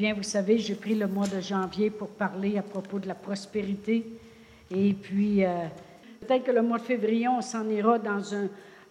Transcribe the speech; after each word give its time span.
bien 0.00 0.14
vous 0.14 0.22
savez, 0.22 0.56
j'ai 0.56 0.76
pris 0.76 0.94
le 0.94 1.06
mois 1.06 1.26
de 1.26 1.40
janvier 1.40 1.90
pour 1.90 2.08
parler 2.08 2.56
à 2.56 2.62
propos 2.62 2.98
de 2.98 3.06
la 3.06 3.14
prospérité. 3.14 4.06
Et 4.74 4.94
puis, 4.94 5.44
euh, 5.44 5.66
peut-être 6.20 6.44
que 6.44 6.52
le 6.52 6.62
mois 6.62 6.78
de 6.78 6.84
février, 6.84 7.28
on 7.28 7.42
s'en 7.42 7.68
ira 7.68 7.98
dans 7.98 8.22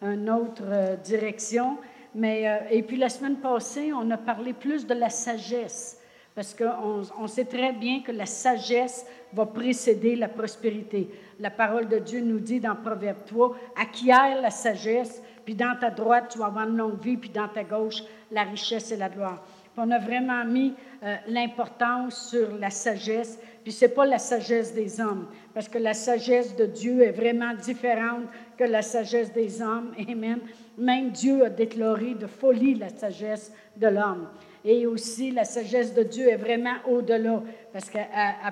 une 0.03 0.29
autre 0.29 0.61
euh, 0.67 0.95
direction. 0.97 1.77
Mais, 2.13 2.47
euh, 2.47 2.57
et 2.69 2.83
puis, 2.83 2.95
la 2.95 3.09
semaine 3.09 3.37
passée, 3.37 3.91
on 3.91 4.11
a 4.11 4.17
parlé 4.17 4.53
plus 4.53 4.85
de 4.85 4.93
la 4.93 5.09
sagesse. 5.09 5.99
Parce 6.35 6.53
qu'on 6.53 7.01
on 7.19 7.25
sait 7.25 7.45
très 7.45 7.73
bien 7.73 8.03
que 8.03 8.11
la 8.11 8.27
sagesse 8.27 9.03
va 9.33 9.47
précéder 9.47 10.15
la 10.15 10.29
prospérité. 10.29 11.09
La 11.39 11.49
parole 11.49 11.87
de 11.87 11.97
Dieu 11.97 12.21
nous 12.21 12.39
dit 12.39 12.59
dans 12.59 12.75
Proverbe 12.75 13.25
3, 13.25 13.55
acquiert 13.81 14.39
la 14.43 14.51
sagesse, 14.51 15.23
puis 15.43 15.55
dans 15.55 15.75
ta 15.75 15.89
droite, 15.89 16.29
tu 16.33 16.37
vas 16.37 16.45
avoir 16.45 16.69
une 16.69 16.77
longue 16.77 17.01
vie, 17.01 17.17
puis 17.17 17.31
dans 17.31 17.47
ta 17.47 17.63
gauche, 17.63 18.03
la 18.31 18.43
richesse 18.43 18.91
et 18.91 18.97
la 18.97 19.09
gloire. 19.09 19.43
on 19.75 19.89
a 19.89 19.97
vraiment 19.97 20.45
mis 20.45 20.75
euh, 21.01 21.15
l'importance 21.27 22.29
sur 22.29 22.57
la 22.57 22.69
sagesse, 22.69 23.39
puis 23.63 23.71
ce 23.71 23.85
n'est 23.85 23.91
pas 23.91 24.05
la 24.05 24.19
sagesse 24.19 24.73
des 24.73 24.99
hommes, 24.99 25.27
parce 25.53 25.69
que 25.69 25.77
la 25.77 25.93
sagesse 25.93 26.57
de 26.57 26.65
Dieu 26.65 27.03
est 27.03 27.11
vraiment 27.11 27.53
différente 27.53 28.25
que 28.57 28.65
la 28.65 28.81
sagesse 28.81 29.31
des 29.31 29.61
hommes. 29.61 29.93
Amen. 30.09 30.39
Même 30.77 31.11
Dieu 31.11 31.45
a 31.45 31.49
déclaré 31.49 32.15
de 32.15 32.27
folie 32.27 32.75
la 32.75 32.89
sagesse 32.89 33.53
de 33.77 33.87
l'homme. 33.87 34.27
Et 34.65 34.85
aussi, 34.85 35.31
la 35.31 35.45
sagesse 35.45 35.93
de 35.93 36.03
Dieu 36.03 36.27
est 36.27 36.35
vraiment 36.35 36.75
au-delà, 36.85 37.43
parce 37.71 37.89
qu'elle 37.89 38.07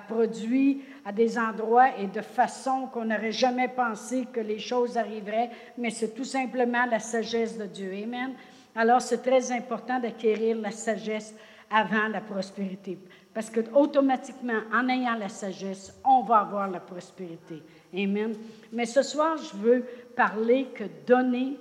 produit 0.07 0.83
à 1.03 1.11
des 1.11 1.37
endroits 1.37 1.97
et 1.99 2.07
de 2.07 2.21
façon 2.21 2.87
qu'on 2.93 3.05
n'aurait 3.05 3.33
jamais 3.33 3.67
pensé 3.67 4.25
que 4.31 4.39
les 4.39 4.59
choses 4.59 4.97
arriveraient, 4.97 5.49
mais 5.77 5.89
c'est 5.89 6.15
tout 6.15 6.23
simplement 6.23 6.85
la 6.85 6.99
sagesse 6.99 7.57
de 7.57 7.65
Dieu. 7.65 7.91
Amen. 8.03 8.31
Alors, 8.73 9.01
c'est 9.01 9.21
très 9.21 9.51
important 9.51 9.99
d'acquérir 9.99 10.55
la 10.55 10.71
sagesse 10.71 11.35
avant 11.69 12.07
la 12.07 12.21
prospérité, 12.21 12.97
parce 13.33 13.49
que 13.49 13.59
automatiquement, 13.73 14.61
en 14.73 14.87
ayant 14.89 15.15
la 15.15 15.29
sagesse, 15.29 15.93
on 16.05 16.21
va 16.21 16.37
avoir 16.37 16.69
la 16.69 16.79
prospérité. 16.79 17.61
Amen. 17.93 18.33
Mais 18.71 18.85
ce 18.85 19.01
soir, 19.01 19.37
je 19.37 19.57
veux 19.57 19.85
parler 20.15 20.67
que 20.73 20.85
donner 21.05 21.57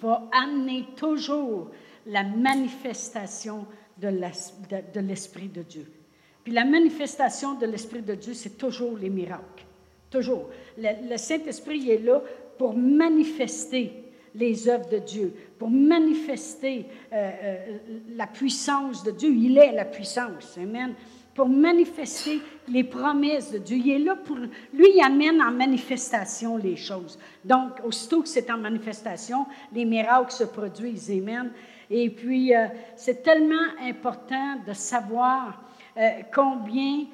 va 0.00 0.28
amener 0.32 0.86
toujours 0.96 1.70
la 2.06 2.22
manifestation 2.22 3.66
de 3.98 5.00
l'Esprit 5.00 5.48
de 5.48 5.62
Dieu. 5.62 5.90
Puis 6.44 6.52
la 6.52 6.64
manifestation 6.64 7.54
de 7.54 7.66
l'Esprit 7.66 8.02
de 8.02 8.14
Dieu, 8.14 8.34
c'est 8.34 8.58
toujours 8.58 8.96
les 8.98 9.08
miracles. 9.08 9.64
Toujours. 10.10 10.50
Le, 10.76 11.16
Saint-Esprit 11.16 11.90
est 11.90 12.04
là 12.04 12.22
pour 12.58 12.76
manifester 12.76 14.03
les 14.34 14.68
œuvres 14.68 14.88
de 14.88 14.98
Dieu, 14.98 15.32
pour 15.58 15.70
manifester 15.70 16.86
euh, 17.12 17.30
euh, 17.42 17.78
la 18.16 18.26
puissance 18.26 19.04
de 19.04 19.12
Dieu. 19.12 19.30
Il 19.30 19.56
est 19.58 19.72
la 19.72 19.84
puissance. 19.84 20.58
Amen. 20.58 20.94
Pour 21.34 21.48
manifester 21.48 22.40
les 22.68 22.84
promesses 22.84 23.52
de 23.52 23.58
Dieu. 23.58 23.76
Il 23.78 23.90
est 23.90 23.98
là 23.98 24.16
pour. 24.16 24.36
Lui, 24.36 24.86
il 24.94 25.02
amène 25.04 25.40
en 25.40 25.50
manifestation 25.50 26.56
les 26.56 26.76
choses. 26.76 27.18
Donc, 27.44 27.80
aussitôt 27.84 28.22
que 28.22 28.28
c'est 28.28 28.50
en 28.50 28.58
manifestation, 28.58 29.46
les 29.72 29.84
miracles 29.84 30.32
se 30.32 30.44
produisent. 30.44 31.10
Amen. 31.10 31.50
Et 31.90 32.10
puis, 32.10 32.54
euh, 32.54 32.66
c'est 32.96 33.22
tellement 33.22 33.56
important 33.80 34.56
de 34.66 34.72
savoir 34.72 35.60
combien 36.34 37.04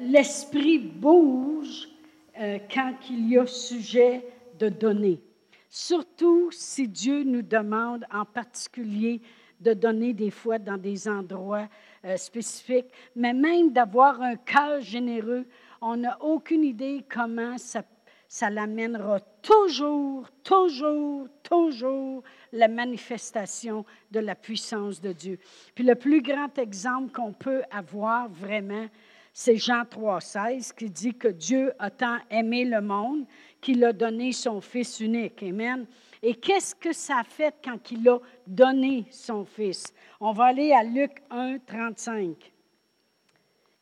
l'esprit 0.00 0.78
bouge 0.78 1.88
quand 2.36 2.94
il 3.08 3.28
y 3.30 3.38
a 3.38 3.46
sujet 3.46 4.24
de 4.58 4.68
donner. 4.68 5.20
Surtout 5.68 6.50
si 6.50 6.88
Dieu 6.88 7.22
nous 7.24 7.42
demande 7.42 8.04
en 8.12 8.24
particulier 8.24 9.20
de 9.60 9.72
donner 9.72 10.12
des 10.12 10.30
fois 10.30 10.58
dans 10.58 10.76
des 10.76 11.08
endroits 11.08 11.68
spécifiques, 12.16 12.90
mais 13.14 13.32
même 13.32 13.72
d'avoir 13.72 14.20
un 14.20 14.36
cœur 14.36 14.80
généreux. 14.80 15.46
On 15.80 15.96
n'a 15.96 16.22
aucune 16.22 16.62
idée 16.62 17.04
comment 17.08 17.56
ça 17.56 17.82
ça 18.28 18.50
l'amènera 18.50 19.20
toujours, 19.42 20.28
toujours, 20.42 21.28
toujours 21.42 22.22
la 22.52 22.68
manifestation 22.68 23.84
de 24.10 24.20
la 24.20 24.34
puissance 24.34 25.00
de 25.00 25.12
Dieu. 25.12 25.38
Puis 25.74 25.84
le 25.84 25.94
plus 25.94 26.22
grand 26.22 26.56
exemple 26.58 27.12
qu'on 27.12 27.32
peut 27.32 27.62
avoir 27.70 28.28
vraiment, 28.28 28.86
c'est 29.32 29.56
Jean 29.56 29.82
3,16 29.82 30.74
qui 30.74 30.90
dit 30.90 31.14
que 31.14 31.28
Dieu 31.28 31.72
a 31.78 31.90
tant 31.90 32.18
aimé 32.30 32.64
le 32.64 32.80
monde 32.80 33.26
qu'il 33.60 33.84
a 33.84 33.92
donné 33.92 34.32
son 34.32 34.60
Fils 34.60 35.00
unique. 35.00 35.42
Amen. 35.42 35.86
Et 36.22 36.34
qu'est-ce 36.34 36.74
que 36.74 36.92
ça 36.92 37.18
a 37.18 37.24
fait 37.24 37.54
quand 37.64 37.90
il 37.90 38.08
a 38.08 38.18
donné 38.46 39.06
son 39.10 39.44
Fils? 39.44 39.92
On 40.20 40.32
va 40.32 40.46
aller 40.46 40.72
à 40.72 40.82
Luc 40.82 41.22
1, 41.30 41.58
35. 41.66 42.52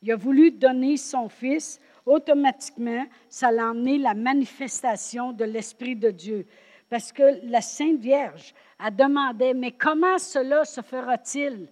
Il 0.01 0.11
a 0.11 0.15
voulu 0.15 0.51
donner 0.51 0.97
son 0.97 1.29
Fils 1.29 1.79
automatiquement, 2.05 3.05
ça 3.29 3.47
a 3.47 3.71
emmené 3.71 3.97
la 3.97 4.13
manifestation 4.13 5.33
de 5.33 5.45
l'Esprit 5.45 5.95
de 5.95 6.11
Dieu. 6.11 6.45
Parce 6.89 7.11
que 7.11 7.39
la 7.43 7.61
Sainte 7.61 7.99
Vierge 7.99 8.53
a 8.77 8.91
demandé, 8.91 9.53
mais 9.53 9.71
comment 9.71 10.17
cela 10.19 10.65
se 10.65 10.81
fera-t-il? 10.81 11.67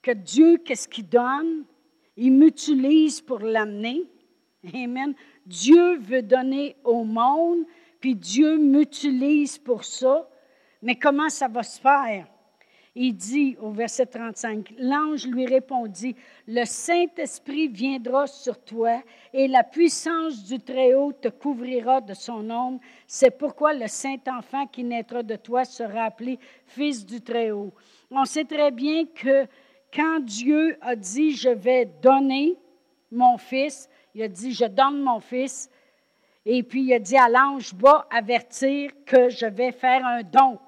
Que 0.00 0.12
Dieu, 0.12 0.58
qu'est-ce 0.58 0.86
qu'il 0.86 1.08
donne? 1.08 1.64
Il 2.16 2.32
m'utilise 2.32 3.20
pour 3.20 3.40
l'amener. 3.40 4.04
Amen. 4.74 5.14
Dieu 5.46 5.96
veut 5.98 6.22
donner 6.22 6.76
au 6.84 7.04
monde, 7.04 7.64
puis 8.00 8.14
Dieu 8.14 8.58
m'utilise 8.58 9.58
pour 9.58 9.84
ça. 9.84 10.28
Mais 10.82 10.96
comment 10.96 11.28
ça 11.28 11.48
va 11.48 11.62
se 11.62 11.80
faire? 11.80 12.26
il 12.98 13.14
dit 13.14 13.56
au 13.60 13.70
verset 13.70 14.06
35, 14.06 14.74
l'ange 14.78 15.26
lui 15.26 15.44
répondit, 15.44 16.16
le 16.48 16.64
Saint-Esprit 16.64 17.68
viendra 17.68 18.26
sur 18.26 18.58
toi 18.64 19.02
et 19.34 19.46
la 19.48 19.62
puissance 19.62 20.44
du 20.44 20.58
Très-Haut 20.58 21.12
te 21.12 21.28
couvrira 21.28 22.00
de 22.00 22.14
son 22.14 22.48
ombre. 22.48 22.80
C'est 23.06 23.36
pourquoi 23.36 23.74
le 23.74 23.86
Saint-Enfant 23.86 24.66
qui 24.66 24.82
naîtra 24.82 25.22
de 25.22 25.36
toi 25.36 25.66
sera 25.66 26.04
appelé 26.04 26.38
Fils 26.64 27.04
du 27.04 27.20
Très-Haut. 27.20 27.74
On 28.10 28.24
sait 28.24 28.46
très 28.46 28.70
bien 28.70 29.04
que 29.04 29.46
quand 29.94 30.20
Dieu 30.20 30.78
a 30.80 30.96
dit, 30.96 31.36
je 31.36 31.50
vais 31.50 31.84
donner 32.00 32.56
mon 33.12 33.36
Fils, 33.36 33.90
il 34.16 34.22
a 34.24 34.28
dit, 34.28 34.52
je 34.52 34.64
donne 34.64 35.00
mon 35.00 35.20
Fils, 35.20 35.70
et 36.44 36.64
puis 36.64 36.82
il 36.82 36.92
a 36.92 36.98
dit 36.98 37.16
à 37.16 37.28
l'ange, 37.28 37.72
va 37.74 38.08
avertir 38.10 38.90
que 39.04 39.28
je 39.28 39.46
vais 39.46 39.70
faire 39.70 40.04
un 40.04 40.22
don 40.24 40.58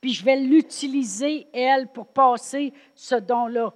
puis 0.00 0.12
je 0.12 0.24
vais 0.24 0.36
l'utiliser, 0.36 1.46
elle, 1.52 1.88
pour 1.88 2.06
passer 2.06 2.72
ce 2.94 3.16
don-là. 3.16 3.72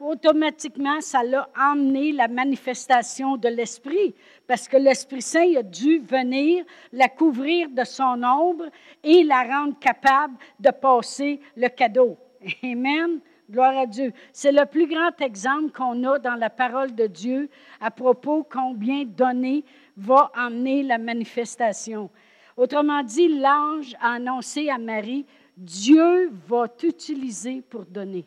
Automatiquement, 0.00 1.00
ça 1.00 1.22
l'a 1.22 1.48
emmené 1.56 2.12
la 2.12 2.28
manifestation 2.28 3.36
de 3.36 3.48
l'Esprit, 3.48 4.14
parce 4.46 4.68
que 4.68 4.76
l'Esprit 4.76 5.22
Saint 5.22 5.54
a 5.56 5.62
dû 5.62 6.00
venir 6.00 6.64
la 6.92 7.08
couvrir 7.08 7.70
de 7.70 7.84
son 7.84 8.22
ombre 8.22 8.66
et 9.02 9.22
la 9.22 9.42
rendre 9.44 9.78
capable 9.78 10.34
de 10.60 10.70
passer 10.70 11.40
le 11.56 11.68
cadeau. 11.68 12.18
Amen. 12.62 13.20
Gloire 13.50 13.76
à 13.76 13.86
Dieu. 13.86 14.12
C'est 14.32 14.52
le 14.52 14.64
plus 14.64 14.86
grand 14.86 15.20
exemple 15.20 15.70
qu'on 15.70 16.02
a 16.04 16.18
dans 16.18 16.34
la 16.34 16.50
parole 16.50 16.94
de 16.94 17.06
Dieu 17.06 17.50
à 17.80 17.90
propos 17.90 18.42
combien 18.42 19.04
donner 19.04 19.64
va 19.96 20.30
emmener 20.36 20.82
la 20.82 20.98
manifestation. 20.98 22.10
Autrement 22.56 23.02
dit, 23.02 23.28
l'ange 23.28 23.94
a 24.00 24.12
annoncé 24.12 24.70
à 24.70 24.78
Marie 24.78 25.26
Dieu 25.56 26.30
va 26.46 26.68
t'utiliser 26.68 27.62
pour 27.62 27.84
donner. 27.84 28.24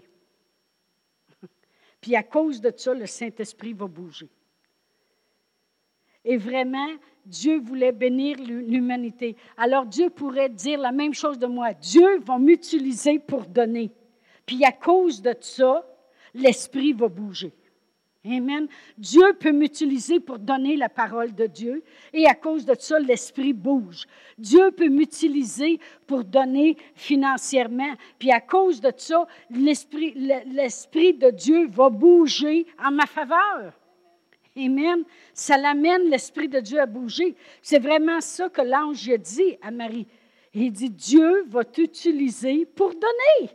Puis 2.00 2.16
à 2.16 2.24
cause 2.24 2.62
de 2.62 2.72
ça, 2.76 2.94
le 2.94 3.06
Saint-Esprit 3.06 3.74
va 3.74 3.88
bouger. 3.88 4.30
Et 6.24 6.38
vraiment, 6.38 6.90
Dieu 7.26 7.60
voulait 7.60 7.92
bénir 7.92 8.38
l'humanité. 8.40 9.36
Alors 9.58 9.86
Dieu 9.86 10.10
pourrait 10.10 10.50
dire 10.50 10.80
la 10.80 10.92
même 10.92 11.14
chose 11.14 11.40
de 11.40 11.48
moi. 11.48 11.74
Dieu 11.74 12.20
va 12.20 12.38
m'utiliser 12.38 13.20
pour 13.20 13.46
donner. 13.46 13.92
Puis 14.48 14.66
à 14.66 14.72
cause 14.72 15.22
de 15.22 15.36
ça, 15.40 15.86
l'Esprit 16.34 16.94
va 16.94 17.08
bouger. 17.08 17.54
Amen. 18.26 18.68
Dieu 18.98 19.34
peut 19.40 19.52
m'utiliser 19.52 20.20
pour 20.20 20.40
donner 20.40 20.76
la 20.76 20.90
parole 20.90 21.34
de 21.34 21.46
Dieu 21.46 21.84
et 22.14 22.26
à 22.26 22.34
cause 22.34 22.66
de 22.66 22.76
ça, 22.78 23.00
l'esprit 23.00 23.54
bouge. 23.54 24.06
Dieu 24.38 24.72
peut 24.72 24.90
m'utiliser 24.90 25.80
pour 26.06 26.24
donner 26.24 26.76
financièrement. 26.96 27.94
Puis 28.20 28.32
à 28.32 28.42
cause 28.42 28.82
de 28.82 28.92
ça, 28.98 29.28
l'esprit, 29.50 30.14
l'esprit 30.48 31.14
de 31.14 31.30
Dieu 31.30 31.68
va 31.68 31.90
bouger 31.90 32.66
en 32.84 32.92
ma 32.92 33.06
faveur. 33.06 33.74
Amen. 34.58 35.04
Ça 35.34 35.58
l'amène 35.58 36.10
l'esprit 36.10 36.50
de 36.50 36.60
Dieu 36.60 36.80
à 36.80 36.86
bouger. 36.86 37.36
C'est 37.62 37.80
vraiment 37.80 38.20
ça 38.20 38.50
que 38.50 38.62
l'ange 38.62 39.08
a 39.10 39.18
dit 39.18 39.58
à 39.62 39.72
Marie. 39.72 40.08
Il 40.54 40.72
dit, 40.72 40.90
Dieu 40.90 41.46
va 41.48 41.64
t'utiliser 41.64 42.66
pour 42.66 42.90
donner. 42.90 43.52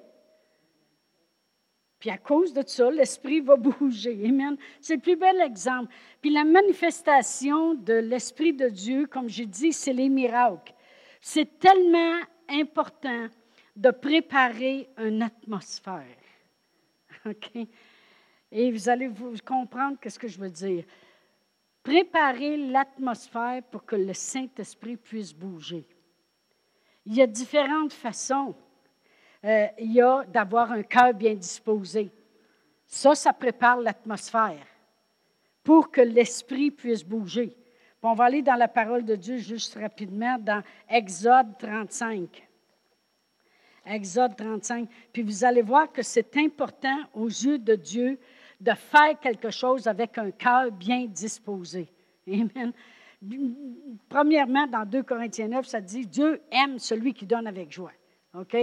Puis 2.02 2.10
à 2.10 2.18
cause 2.18 2.52
de 2.52 2.64
ça, 2.66 2.90
l'esprit 2.90 3.40
va 3.40 3.54
bouger. 3.58 4.26
Amen. 4.26 4.56
C'est 4.80 4.96
le 4.96 5.00
plus 5.00 5.14
bel 5.14 5.40
exemple. 5.40 5.94
Puis 6.20 6.30
la 6.30 6.42
manifestation 6.42 7.74
de 7.74 7.92
l'esprit 7.92 8.52
de 8.52 8.68
Dieu, 8.68 9.06
comme 9.06 9.28
j'ai 9.28 9.46
dit, 9.46 9.72
c'est 9.72 9.92
les 9.92 10.08
miracles. 10.08 10.74
C'est 11.20 11.60
tellement 11.60 12.18
important 12.48 13.28
de 13.76 13.90
préparer 13.92 14.88
une 14.98 15.22
atmosphère. 15.22 16.16
OK? 17.24 17.68
Et 18.50 18.72
vous 18.72 18.88
allez 18.88 19.06
vous 19.06 19.36
comprendre 19.46 19.96
ce 20.04 20.18
que 20.18 20.26
je 20.26 20.40
veux 20.40 20.50
dire. 20.50 20.82
Préparer 21.84 22.56
l'atmosphère 22.56 23.62
pour 23.70 23.84
que 23.84 23.94
le 23.94 24.12
Saint-Esprit 24.12 24.96
puisse 24.96 25.32
bouger. 25.32 25.86
Il 27.06 27.14
y 27.14 27.22
a 27.22 27.28
différentes 27.28 27.92
façons. 27.92 28.56
Euh, 29.44 29.66
il 29.78 29.92
y 29.92 30.00
a 30.00 30.24
d'avoir 30.24 30.70
un 30.70 30.82
cœur 30.82 31.12
bien 31.12 31.34
disposé. 31.34 32.10
Ça, 32.86 33.14
ça 33.14 33.32
prépare 33.32 33.80
l'atmosphère 33.80 34.66
pour 35.64 35.90
que 35.90 36.00
l'Esprit 36.00 36.70
puisse 36.70 37.04
bouger. 37.04 37.56
on 38.02 38.14
va 38.14 38.24
aller 38.24 38.42
dans 38.42 38.56
la 38.56 38.68
parole 38.68 39.04
de 39.04 39.16
Dieu 39.16 39.38
juste 39.38 39.74
rapidement 39.74 40.38
dans 40.38 40.62
Exode 40.88 41.56
35. 41.58 42.48
Exode 43.86 44.36
35. 44.36 44.88
Puis 45.12 45.22
vous 45.22 45.44
allez 45.44 45.62
voir 45.62 45.90
que 45.90 46.02
c'est 46.02 46.36
important 46.36 46.98
aux 47.14 47.28
yeux 47.28 47.58
de 47.58 47.74
Dieu 47.74 48.18
de 48.60 48.72
faire 48.72 49.18
quelque 49.20 49.50
chose 49.50 49.88
avec 49.88 50.18
un 50.18 50.30
cœur 50.30 50.70
bien 50.70 51.06
disposé. 51.06 51.88
Amen. 52.28 52.72
Premièrement, 54.08 54.66
dans 54.66 54.84
2 54.84 55.02
Corinthiens 55.02 55.48
9, 55.48 55.66
ça 55.66 55.80
dit 55.80 56.06
Dieu 56.06 56.40
aime 56.50 56.78
celui 56.78 57.12
qui 57.12 57.26
donne 57.26 57.46
avec 57.46 57.72
joie. 57.72 57.92
OK? 58.34 58.56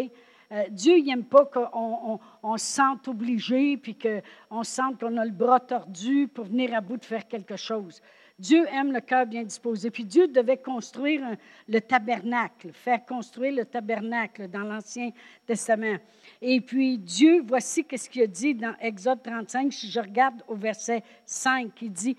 Euh, 0.52 0.64
Dieu 0.70 1.00
n'aime 1.02 1.26
pas 1.26 1.46
qu'on 1.46 2.20
on, 2.42 2.58
se 2.58 2.66
sente 2.66 3.08
obligé 3.08 3.78
puis 3.78 3.96
qu'on 3.96 4.64
sente 4.64 5.00
qu'on 5.00 5.16
a 5.18 5.26
le 5.26 5.32
bras 5.32 5.60
tordu 5.60 6.28
pour 6.28 6.46
venir 6.46 6.74
à 6.74 6.82
bout 6.82 6.98
de 6.98 7.06
faire 7.06 7.28
quelque 7.28 7.56
chose. 7.56 8.02
Dieu 8.40 8.66
aime 8.72 8.94
le 8.94 9.02
cœur 9.02 9.26
bien 9.26 9.44
disposé. 9.44 9.92
Puis 9.92 10.06
Dieu 10.06 10.28
devait 10.28 10.58
construire 10.58 11.22
le 11.68 11.82
tabernacle, 11.82 12.72
faire 12.74 13.06
construire 13.06 13.54
le 13.54 13.66
tabernacle 13.66 14.48
dans 14.48 14.64
l'Ancien 14.64 15.12
Testament. 15.46 15.98
Et 16.42 16.62
puis 16.62 16.98
Dieu, 16.98 17.44
voici 17.46 17.86
ce 17.92 18.10
qu'il 18.10 18.24
a 18.24 18.28
dit 18.28 18.56
dans 18.56 18.74
Exode 18.80 19.22
35, 19.22 19.74
si 19.74 19.92
je 19.92 20.00
regarde 20.00 20.42
au 20.48 20.56
verset 20.56 21.04
5, 21.26 21.70
il 21.82 21.92
dit, 21.92 22.18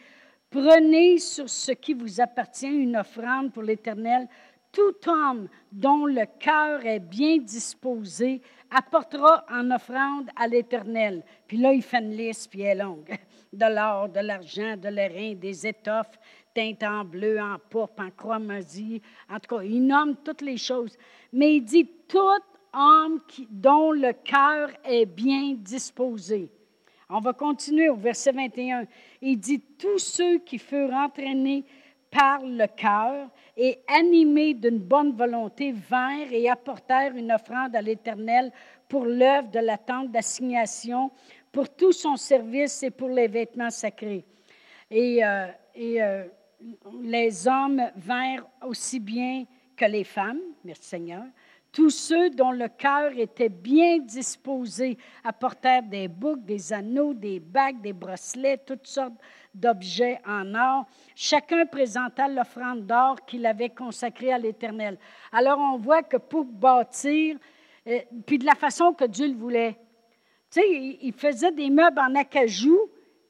Prenez 0.51 1.19
sur 1.19 1.49
ce 1.49 1.71
qui 1.71 1.95
vous 1.95 2.21
appartient 2.21 2.67
une 2.67 2.97
offrande 2.97 3.53
pour 3.53 3.63
l'Éternel. 3.63 4.27
Tout 4.73 5.09
homme 5.09 5.49
dont 5.73 6.07
le 6.07 6.25
cœur 6.39 6.85
est 6.87 7.01
bien 7.01 7.39
disposé 7.39 8.41
apportera 8.71 9.45
en 9.51 9.71
offrande 9.73 10.31
à 10.37 10.47
l'Éternel. 10.47 11.25
Puis 11.47 11.57
là, 11.57 11.73
il 11.73 11.83
fait 11.83 11.99
une 11.99 12.17
liste, 12.17 12.51
puis 12.51 12.63
elle 12.63 12.79
est 12.79 12.83
longue. 12.83 13.19
De 13.53 13.67
l'or, 13.67 14.09
de 14.09 14.21
l'argent, 14.21 14.77
de 14.77 14.89
l'airain, 14.89 15.35
des 15.35 15.67
étoffes 15.67 16.17
teintes 16.55 16.85
en 16.85 17.05
bleu, 17.05 17.41
en 17.41 17.57
pourpre, 17.69 18.01
en 18.01 18.11
chromasie. 18.11 19.03
En 19.29 19.41
tout 19.41 19.57
cas, 19.57 19.65
il 19.65 19.85
nomme 19.85 20.15
toutes 20.25 20.43
les 20.43 20.57
choses. 20.57 20.97
Mais 21.33 21.57
il 21.57 21.63
dit 21.63 21.91
tout 22.07 22.19
homme 22.73 23.21
qui, 23.27 23.49
dont 23.51 23.91
le 23.91 24.13
cœur 24.13 24.71
est 24.85 25.07
bien 25.07 25.55
disposé. 25.55 26.49
On 27.09 27.19
va 27.19 27.33
continuer 27.33 27.89
au 27.89 27.97
verset 27.97 28.31
21. 28.31 28.85
Il 29.21 29.37
dit 29.37 29.61
Tous 29.79 29.99
ceux 29.99 30.39
qui 30.39 30.59
furent 30.59 30.95
entraînés 30.95 31.65
par 32.11 32.41
le 32.43 32.67
cœur 32.67 33.29
et 33.63 33.79
animés 33.89 34.55
d'une 34.55 34.79
bonne 34.79 35.13
volonté 35.13 35.73
vinrent 35.73 36.33
et 36.33 36.49
apportèrent 36.49 37.15
une 37.15 37.31
offrande 37.31 37.77
à 37.77 37.83
l'Éternel 37.83 38.51
pour 38.89 39.05
l'œuvre 39.05 39.51
de 39.51 39.59
la 39.59 39.77
tente 39.77 40.11
d'assignation, 40.11 41.11
pour 41.53 41.69
tout 41.69 41.93
son 41.93 42.17
service 42.17 42.83
et 42.83 42.91
pour 42.91 43.11
les 43.11 43.29
vêtements 43.29 43.69
sacrés. 43.69 44.25
Et, 44.91 45.23
euh, 45.23 45.49
euh, 45.79 46.25
les 47.03 47.47
hommes 47.47 47.83
vinrent 47.97 48.49
aussi 48.67 48.99
bien 48.99 49.45
que 49.77 49.85
les 49.85 50.05
femmes, 50.05 50.41
merci 50.65 50.89
Seigneur, 50.89 51.25
tous 51.73 51.91
ceux 51.91 52.31
dont 52.31 52.51
le 52.51 52.69
cœur 52.69 53.13
était 53.17 53.49
bien 53.49 53.99
disposé 53.99 54.99
apportèrent 55.23 55.85
des 55.85 56.09
boucles, 56.09 56.45
des 56.45 56.73
anneaux, 56.73 57.15
des 57.15 57.39
bagues, 57.39 57.81
des 57.81 57.93
bracelets, 57.93 58.59
toutes 58.59 58.87
sortes 58.87 59.15
d'objets 59.55 60.21
en 60.27 60.55
or. 60.55 60.87
Chacun 61.15 61.67
présenta 61.67 62.27
l'offrande 62.27 62.87
d'or 62.87 63.25
qu'il 63.25 63.47
avait 63.47 63.71
consacrée 63.71 64.33
à 64.33 64.39
l'Éternel. 64.39 64.99
Alors 65.31 65.59
on 65.59 65.79
voit 65.79 66.03
que 66.03 66.17
pour 66.17 66.45
bâtir, 66.45 67.37
euh, 67.87 68.01
puis 68.27 68.39
de 68.39 68.47
la 68.47 68.57
façon 68.57 68.93
que 68.93 69.05
Dieu 69.05 69.29
le 69.29 69.37
voulait, 69.37 69.79
tu 70.51 70.61
sais, 70.61 70.99
il 71.01 71.13
faisait 71.13 71.53
des 71.53 71.71
meubles 71.71 72.01
en 72.01 72.17
acajou, 72.17 72.79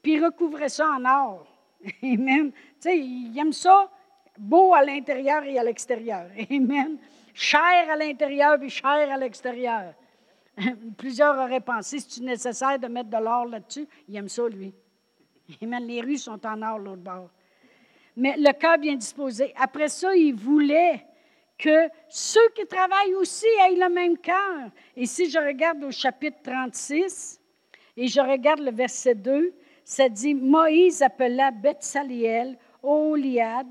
puis 0.03 0.19
recouvrait 0.19 0.71
ça 0.71 0.89
en 0.89 1.05
or. 1.05 1.47
Amen. 2.03 2.51
Tu 2.53 2.59
sais, 2.79 2.99
il 2.99 3.39
aime 3.39 3.53
ça 3.53 3.91
beau 4.39 4.73
à 4.73 4.83
l'intérieur 4.83 5.45
et 5.45 5.59
à 5.59 5.63
l'extérieur. 5.63 6.27
Amen 6.51 6.97
cher 7.35 7.91
à 7.91 7.97
l'intérieur 7.97 8.59
puis 8.59 8.71
cher 8.71 9.11
à 9.11 9.17
l'extérieur. 9.17 9.95
Plusieurs 10.99 11.37
auraient 11.39 11.61
pensé, 11.61 11.99
c'est 12.01 12.23
nécessaire 12.23 12.79
de 12.79 12.89
mettre 12.89 13.11
de 13.11 13.17
l'or 13.17 13.47
là-dessus. 13.47 13.87
Il 14.09 14.17
aime 14.17 14.29
ça, 14.29 14.49
lui. 14.49 14.75
Les 15.61 16.01
rues 16.01 16.19
sont 16.19 16.45
en 16.47 16.63
or 16.63 16.79
l'autre 16.79 17.03
bord. 17.03 17.31
Mais 18.17 18.37
le 18.37 18.53
cœur 18.53 18.79
bien 18.79 18.95
disposé. 18.95 19.53
Après 19.57 19.89
ça, 19.89 20.15
il 20.15 20.35
voulait 20.35 21.05
que 21.59 21.89
ceux 22.09 22.49
qui 22.55 22.67
travaillent 22.67 23.15
aussi 23.15 23.47
aient 23.67 23.77
le 23.77 23.89
même 23.89 24.19
cœur. 24.19 24.71
Et 24.97 25.07
si 25.07 25.31
je 25.31 25.39
regarde 25.39 25.83
au 25.85 25.91
chapitre 25.91 26.39
36 26.43 27.41
et 27.97 28.09
je 28.09 28.21
regarde 28.21 28.61
le 28.61 28.73
verset 28.73 29.15
2, 29.15 29.53
ça 29.85 30.09
dit 30.09 30.35
Moïse 30.35 31.03
appela 31.03 31.51
Bethsaliel, 31.51 32.57
Oliad, 32.83 33.67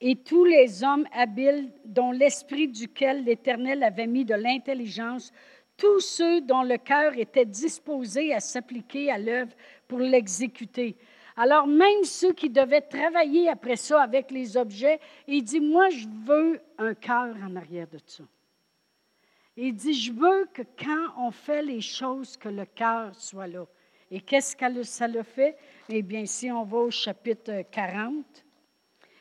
et 0.00 0.16
tous 0.16 0.44
les 0.44 0.82
hommes 0.82 1.06
habiles 1.12 1.70
dont 1.84 2.10
l'esprit 2.10 2.68
duquel 2.68 3.24
l'Éternel 3.24 3.82
avait 3.82 4.06
mis 4.06 4.24
de 4.24 4.34
l'intelligence, 4.34 5.32
tous 5.76 6.00
ceux 6.00 6.40
dont 6.40 6.62
le 6.62 6.78
cœur 6.78 7.16
était 7.16 7.44
disposé 7.44 8.34
à 8.34 8.40
s'appliquer 8.40 9.10
à 9.10 9.18
l'œuvre 9.18 9.52
pour 9.88 9.98
l'exécuter. 9.98 10.96
Alors 11.36 11.66
même 11.66 12.04
ceux 12.04 12.32
qui 12.32 12.50
devaient 12.50 12.80
travailler 12.80 13.48
après 13.48 13.76
ça 13.76 14.02
avec 14.02 14.30
les 14.30 14.56
objets, 14.56 15.00
il 15.26 15.42
dit, 15.42 15.60
moi 15.60 15.88
je 15.90 16.06
veux 16.24 16.60
un 16.78 16.94
cœur 16.94 17.34
en 17.42 17.56
arrière 17.56 17.88
de 17.88 17.98
ça. 18.06 18.24
Il 19.56 19.74
dit, 19.74 19.94
je 19.94 20.12
veux 20.12 20.48
que 20.54 20.62
quand 20.78 21.08
on 21.18 21.30
fait 21.30 21.62
les 21.62 21.80
choses, 21.80 22.36
que 22.36 22.48
le 22.48 22.64
cœur 22.64 23.14
soit 23.14 23.46
là. 23.46 23.66
Et 24.10 24.20
qu'est-ce 24.20 24.56
que 24.56 24.82
ça 24.82 25.06
le 25.06 25.22
fait? 25.22 25.56
Eh 25.88 26.02
bien, 26.02 26.24
si 26.26 26.50
on 26.50 26.64
va 26.64 26.78
au 26.78 26.90
chapitre 26.90 27.62
40, 27.70 28.44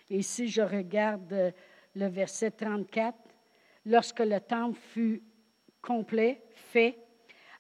et 0.10 0.22
si 0.22 0.48
je 0.48 0.62
regarde 0.62 1.34
euh, 1.34 1.52
le 1.96 2.08
verset 2.08 2.52
34, 2.52 3.16
lorsque 3.86 4.20
le 4.20 4.40
temple 4.40 4.78
fut 4.80 5.24
complet, 5.82 6.42
fait, 6.54 6.98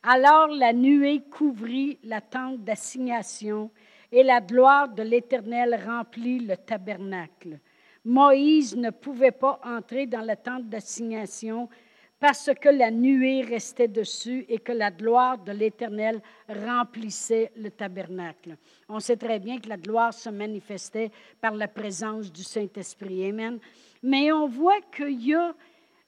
alors 0.04 0.48
la 0.48 0.74
nuée 0.74 1.22
couvrit 1.30 2.00
la 2.04 2.22
tente 2.22 2.64
d'assignation 2.64 3.72
et 4.12 4.24
la 4.24 4.42
gloire 4.42 4.90
de 4.90 5.04
l'Éternel 5.04 5.80
remplit 5.86 6.40
le 6.40 6.58
tabernacle. 6.58 7.60
Moïse 8.06 8.76
ne 8.76 8.90
pouvait 8.90 9.32
pas 9.32 9.60
entrer 9.64 10.06
dans 10.08 10.22
la 10.22 10.36
tente 10.36 10.70
d'assignation 10.70 11.70
parce 12.20 12.50
que 12.60 12.70
la 12.70 12.92
nuée 12.92 13.42
restait 13.42 13.88
dessus 13.88 14.46
et 14.50 14.60
que 14.60 14.74
la 14.74 14.92
gloire 14.92 15.38
de 15.38 15.52
l'Éternel 15.52 16.22
remplissait 16.48 17.52
le 17.56 17.72
tabernacle. 17.72 18.58
On 18.90 19.00
sait 19.00 19.16
très 19.16 19.40
bien 19.40 19.60
que 19.60 19.70
la 19.70 19.78
gloire 19.78 20.14
se 20.14 20.30
manifestait 20.30 21.12
par 21.40 21.56
la 21.56 21.68
présence 21.68 22.32
du 22.32 22.44
Saint-Esprit. 22.44 23.30
Amen. 23.30 23.60
Mais 24.04 24.32
on 24.32 24.48
voit 24.48 24.82
qu'il 24.96 25.26
y 25.26 25.34
a, 25.34 25.56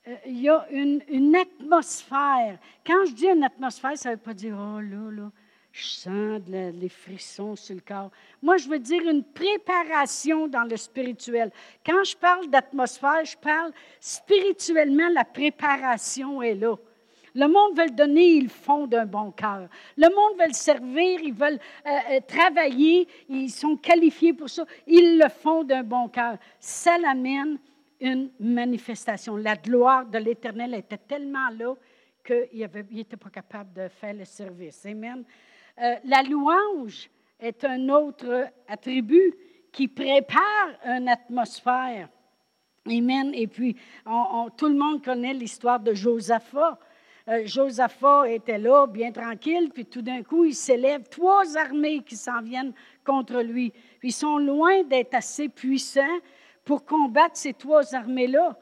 euh, 0.08 0.60
une, 0.72 1.02
une, 1.08 1.36
atmosphère. 1.36 2.60
Quand 2.86 3.06
je 3.06 3.14
dis 3.14 3.28
une 3.28 3.44
atmosphère, 3.44 3.98
ça 3.98 4.10
ne 4.10 4.16
veut 4.16 4.22
pas 4.22 4.34
dire, 4.34 4.56
oh 4.60 4.82
là, 4.82 5.12
là, 5.12 5.32
je 5.72 5.86
sens 5.86 6.42
les 6.50 6.90
frissons 6.90 7.56
sur 7.56 7.76
le 7.76 7.82
corps. 7.82 8.12
Moi, 8.42 8.58
je 8.58 8.68
veux 8.68 8.80
dire 8.80 9.08
une 9.08 9.24
préparation 9.24 10.48
dans 10.48 10.64
le 10.64 10.76
spirituel. 10.76 11.52
Quand 11.86 12.04
je 12.04 12.16
parle 12.16 12.50
d'atmosphère, 12.50 13.24
je 13.24 13.38
parle 13.38 13.72
spirituellement, 14.00 15.08
la 15.14 15.24
préparation 15.24 16.42
est 16.42 16.56
là. 16.56 16.76
Le 17.34 17.48
monde 17.48 17.78
veut 17.78 17.86
le 17.86 17.96
donner, 17.96 18.26
ils 18.26 18.44
le 18.44 18.50
font 18.50 18.88
d'un 18.88 19.06
bon 19.06 19.32
cœur. 19.32 19.70
Le 19.96 20.10
monde 20.10 20.38
veut 20.38 20.48
le 20.48 20.54
servir, 20.54 21.22
ils 21.22 21.34
veulent 21.34 21.60
euh, 21.88 21.90
euh, 22.12 22.20
travailler, 22.28 23.08
ils 23.30 23.50
sont 23.50 23.78
qualifiés 23.78 24.34
pour 24.34 24.50
ça, 24.50 24.66
ils 24.86 25.18
le 25.18 25.30
font 25.30 25.64
d'un 25.64 25.84
bon 25.84 26.10
cœur. 26.10 26.38
Ça 26.60 26.98
l'amène 26.98 27.58
une 28.02 28.32
manifestation. 28.40 29.38
La 29.38 29.56
gloire 29.56 30.06
de 30.06 30.18
l'Éternel 30.18 30.74
était 30.74 30.98
tellement 30.98 31.50
là 31.58 31.76
qu'il 32.26 32.70
n'était 32.92 33.18
pas 33.18 33.30
capable 33.30 33.72
de 33.74 33.88
faire 33.88 34.14
le 34.14 34.26
service. 34.26 34.86
Amen. 34.86 35.24
Euh, 35.80 35.96
la 36.06 36.24
louange 36.24 37.10
est 37.40 37.64
un 37.64 37.90
autre 37.90 38.48
attribut 38.68 39.34
qui 39.72 39.88
prépare 39.88 40.70
une 40.86 41.08
atmosphère. 41.08 42.10
Amen. 42.88 43.32
Et 43.34 43.48
puis, 43.48 43.76
tout 44.58 44.68
le 44.68 44.76
monde 44.76 45.04
connaît 45.04 45.34
l'histoire 45.34 45.80
de 45.80 45.94
Josaphat. 45.94 46.80
Euh, 47.28 47.44
Josaphat 47.46 48.30
était 48.30 48.58
là, 48.58 48.88
bien 48.88 49.12
tranquille, 49.12 49.70
puis 49.72 49.86
tout 49.86 50.02
d'un 50.02 50.24
coup, 50.24 50.46
il 50.46 50.56
s'élève 50.56 51.08
trois 51.08 51.56
armées 51.56 52.02
qui 52.04 52.16
s'en 52.16 52.42
viennent 52.42 52.74
contre 53.06 53.42
lui. 53.42 53.72
Ils 54.02 54.12
sont 54.12 54.38
loin 54.38 54.84
d'être 54.84 55.14
assez 55.14 55.48
puissants 55.48 56.20
pour 56.66 56.84
combattre 56.84 57.38
ces 57.38 57.54
trois 57.54 57.94
armées-là. 57.94 58.58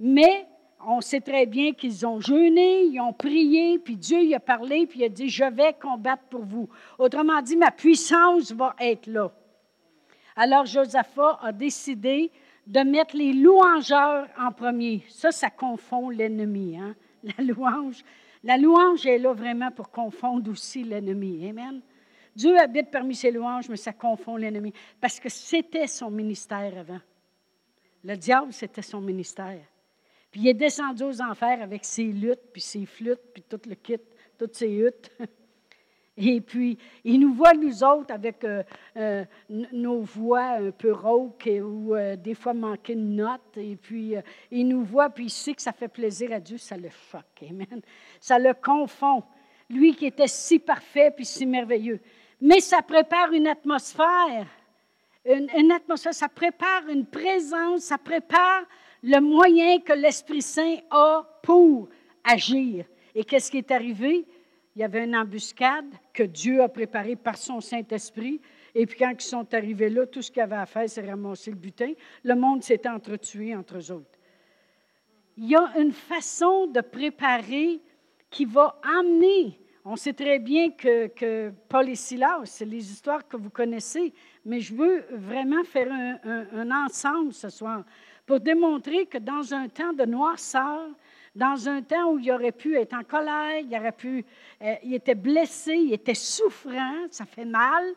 Mais 0.00 0.46
on 0.86 1.00
sait 1.00 1.20
très 1.20 1.46
bien 1.46 1.72
qu'ils 1.72 2.06
ont 2.06 2.20
jeûné, 2.20 2.84
ils 2.84 3.00
ont 3.00 3.12
prié, 3.12 3.78
puis 3.78 3.96
Dieu 3.96 4.22
y 4.22 4.34
a 4.34 4.40
parlé, 4.40 4.86
puis 4.86 5.00
il 5.00 5.04
a 5.04 5.08
dit, 5.08 5.28
je 5.28 5.44
vais 5.44 5.74
combattre 5.74 6.22
pour 6.30 6.44
vous. 6.44 6.68
Autrement 6.98 7.42
dit, 7.42 7.56
ma 7.56 7.70
puissance 7.70 8.52
va 8.52 8.74
être 8.78 9.06
là. 9.06 9.32
Alors 10.36 10.66
Josaphat 10.66 11.38
a 11.42 11.52
décidé 11.52 12.30
de 12.66 12.80
mettre 12.80 13.16
les 13.16 13.32
louangeurs 13.32 14.28
en 14.38 14.52
premier. 14.52 15.02
Ça, 15.08 15.32
ça 15.32 15.50
confond 15.50 16.10
l'ennemi. 16.10 16.78
Hein? 16.78 16.94
La 17.24 17.44
louange. 17.44 18.04
La 18.44 18.56
louange 18.56 19.04
est 19.06 19.18
là 19.18 19.32
vraiment 19.32 19.72
pour 19.72 19.90
confondre 19.90 20.50
aussi 20.50 20.84
l'ennemi. 20.84 21.48
Amen. 21.48 21.80
Dieu 22.36 22.56
habite 22.56 22.92
parmi 22.92 23.16
ses 23.16 23.32
louanges, 23.32 23.68
mais 23.68 23.76
ça 23.76 23.92
confond 23.92 24.36
l'ennemi. 24.36 24.72
Parce 25.00 25.18
que 25.18 25.28
c'était 25.28 25.88
son 25.88 26.10
ministère 26.10 26.78
avant. 26.78 27.00
Le 28.04 28.16
diable, 28.16 28.52
c'était 28.52 28.82
son 28.82 29.00
ministère. 29.00 29.58
Puis 30.30 30.42
il 30.42 30.48
est 30.48 30.54
descendu 30.54 31.04
aux 31.04 31.22
enfers 31.22 31.62
avec 31.62 31.84
ses 31.84 32.04
luttes, 32.04 32.50
puis 32.52 32.60
ses 32.60 32.86
flûtes, 32.86 33.22
puis 33.32 33.42
tout 33.42 33.60
le 33.66 33.74
kit, 33.74 34.00
toutes 34.38 34.54
ses 34.54 34.70
huttes. 34.70 35.10
Et 36.20 36.40
puis, 36.40 36.76
il 37.04 37.20
nous 37.20 37.32
voit, 37.32 37.54
nous 37.54 37.84
autres, 37.84 38.12
avec 38.12 38.42
euh, 38.42 38.64
euh, 38.96 39.24
nos 39.48 40.00
voix 40.00 40.56
un 40.56 40.72
peu 40.72 40.92
rauques 40.92 41.48
ou 41.48 41.94
euh, 41.94 42.16
des 42.16 42.34
fois 42.34 42.54
manquer 42.54 42.96
de 42.96 43.00
notes. 43.00 43.56
Et 43.56 43.76
puis, 43.76 44.14
il 44.50 44.66
nous 44.66 44.82
voit, 44.82 45.10
puis 45.10 45.26
il 45.26 45.30
sait 45.30 45.54
que 45.54 45.62
ça 45.62 45.72
fait 45.72 45.86
plaisir 45.86 46.32
à 46.32 46.40
Dieu, 46.40 46.58
ça 46.58 46.76
le 46.76 46.88
choque. 46.90 47.48
Amen. 47.48 47.80
Ça 48.20 48.36
le 48.36 48.52
confond. 48.52 49.22
Lui 49.70 49.94
qui 49.94 50.06
était 50.06 50.26
si 50.26 50.58
parfait 50.58 51.12
puis 51.14 51.24
si 51.24 51.46
merveilleux. 51.46 52.00
Mais 52.40 52.58
ça 52.58 52.82
prépare 52.82 53.32
une 53.32 53.46
atmosphère. 53.46 54.46
Une, 55.24 55.48
une 55.56 55.70
atmosphère, 55.70 56.14
ça 56.14 56.28
prépare 56.28 56.88
une 56.88 57.06
présence, 57.06 57.82
ça 57.82 57.98
prépare 57.98 58.64
le 59.02 59.20
moyen 59.20 59.80
que 59.80 59.92
l'Esprit 59.92 60.42
Saint 60.42 60.76
a 60.90 61.26
pour 61.42 61.88
agir. 62.24 62.84
Et 63.14 63.24
qu'est-ce 63.24 63.50
qui 63.50 63.58
est 63.58 63.70
arrivé? 63.70 64.26
Il 64.74 64.80
y 64.80 64.84
avait 64.84 65.04
une 65.04 65.16
embuscade 65.16 65.92
que 66.12 66.22
Dieu 66.22 66.62
a 66.62 66.68
préparée 66.68 67.16
par 67.16 67.36
son 67.36 67.60
Saint-Esprit. 67.60 68.40
Et 68.74 68.86
puis 68.86 68.98
quand 68.98 69.10
ils 69.10 69.20
sont 69.20 69.52
arrivés 69.54 69.88
là, 69.88 70.06
tout 70.06 70.22
ce 70.22 70.30
qu'il 70.30 70.40
y 70.40 70.42
avait 70.42 70.56
à 70.56 70.66
faire, 70.66 70.88
c'est 70.88 71.04
ramasser 71.04 71.50
le 71.50 71.56
butin. 71.56 71.92
Le 72.22 72.34
monde 72.34 72.62
s'est 72.62 72.88
entretué 72.88 73.56
entre 73.56 73.78
eux 73.78 73.92
autres. 73.92 74.18
Il 75.36 75.48
y 75.48 75.56
a 75.56 75.72
une 75.78 75.92
façon 75.92 76.66
de 76.66 76.80
préparer 76.80 77.80
qui 78.30 78.44
va 78.44 78.80
amener. 78.98 79.58
On 79.84 79.96
sait 79.96 80.12
très 80.12 80.38
bien 80.38 80.70
que, 80.70 81.50
Paul 81.68 81.88
et 81.88 81.94
Silas, 81.94 82.42
c'est 82.44 82.64
les 82.64 82.90
histoires 82.90 83.26
que 83.26 83.36
vous 83.36 83.48
connaissez, 83.48 84.12
mais 84.44 84.60
je 84.60 84.74
veux 84.74 85.06
vraiment 85.12 85.64
faire 85.64 85.90
un, 85.90 86.46
un 86.52 86.84
ensemble 86.84 87.32
ce 87.32 87.48
soir 87.48 87.84
pour 88.28 88.40
démontrer 88.40 89.06
que 89.06 89.16
dans 89.16 89.54
un 89.54 89.68
temps 89.68 89.94
de 89.94 90.04
noirceur, 90.04 90.90
dans 91.34 91.66
un 91.66 91.80
temps 91.80 92.12
où 92.12 92.18
il 92.18 92.30
aurait 92.30 92.52
pu 92.52 92.76
être 92.76 92.92
en 92.92 93.02
colère, 93.02 93.60
il, 93.60 93.74
aurait 93.74 93.90
pu, 93.90 94.22
euh, 94.60 94.74
il 94.84 94.92
était 94.92 95.14
blessé, 95.14 95.72
il 95.72 95.94
était 95.94 96.14
souffrant, 96.14 97.06
ça 97.10 97.24
fait 97.24 97.46
mal. 97.46 97.94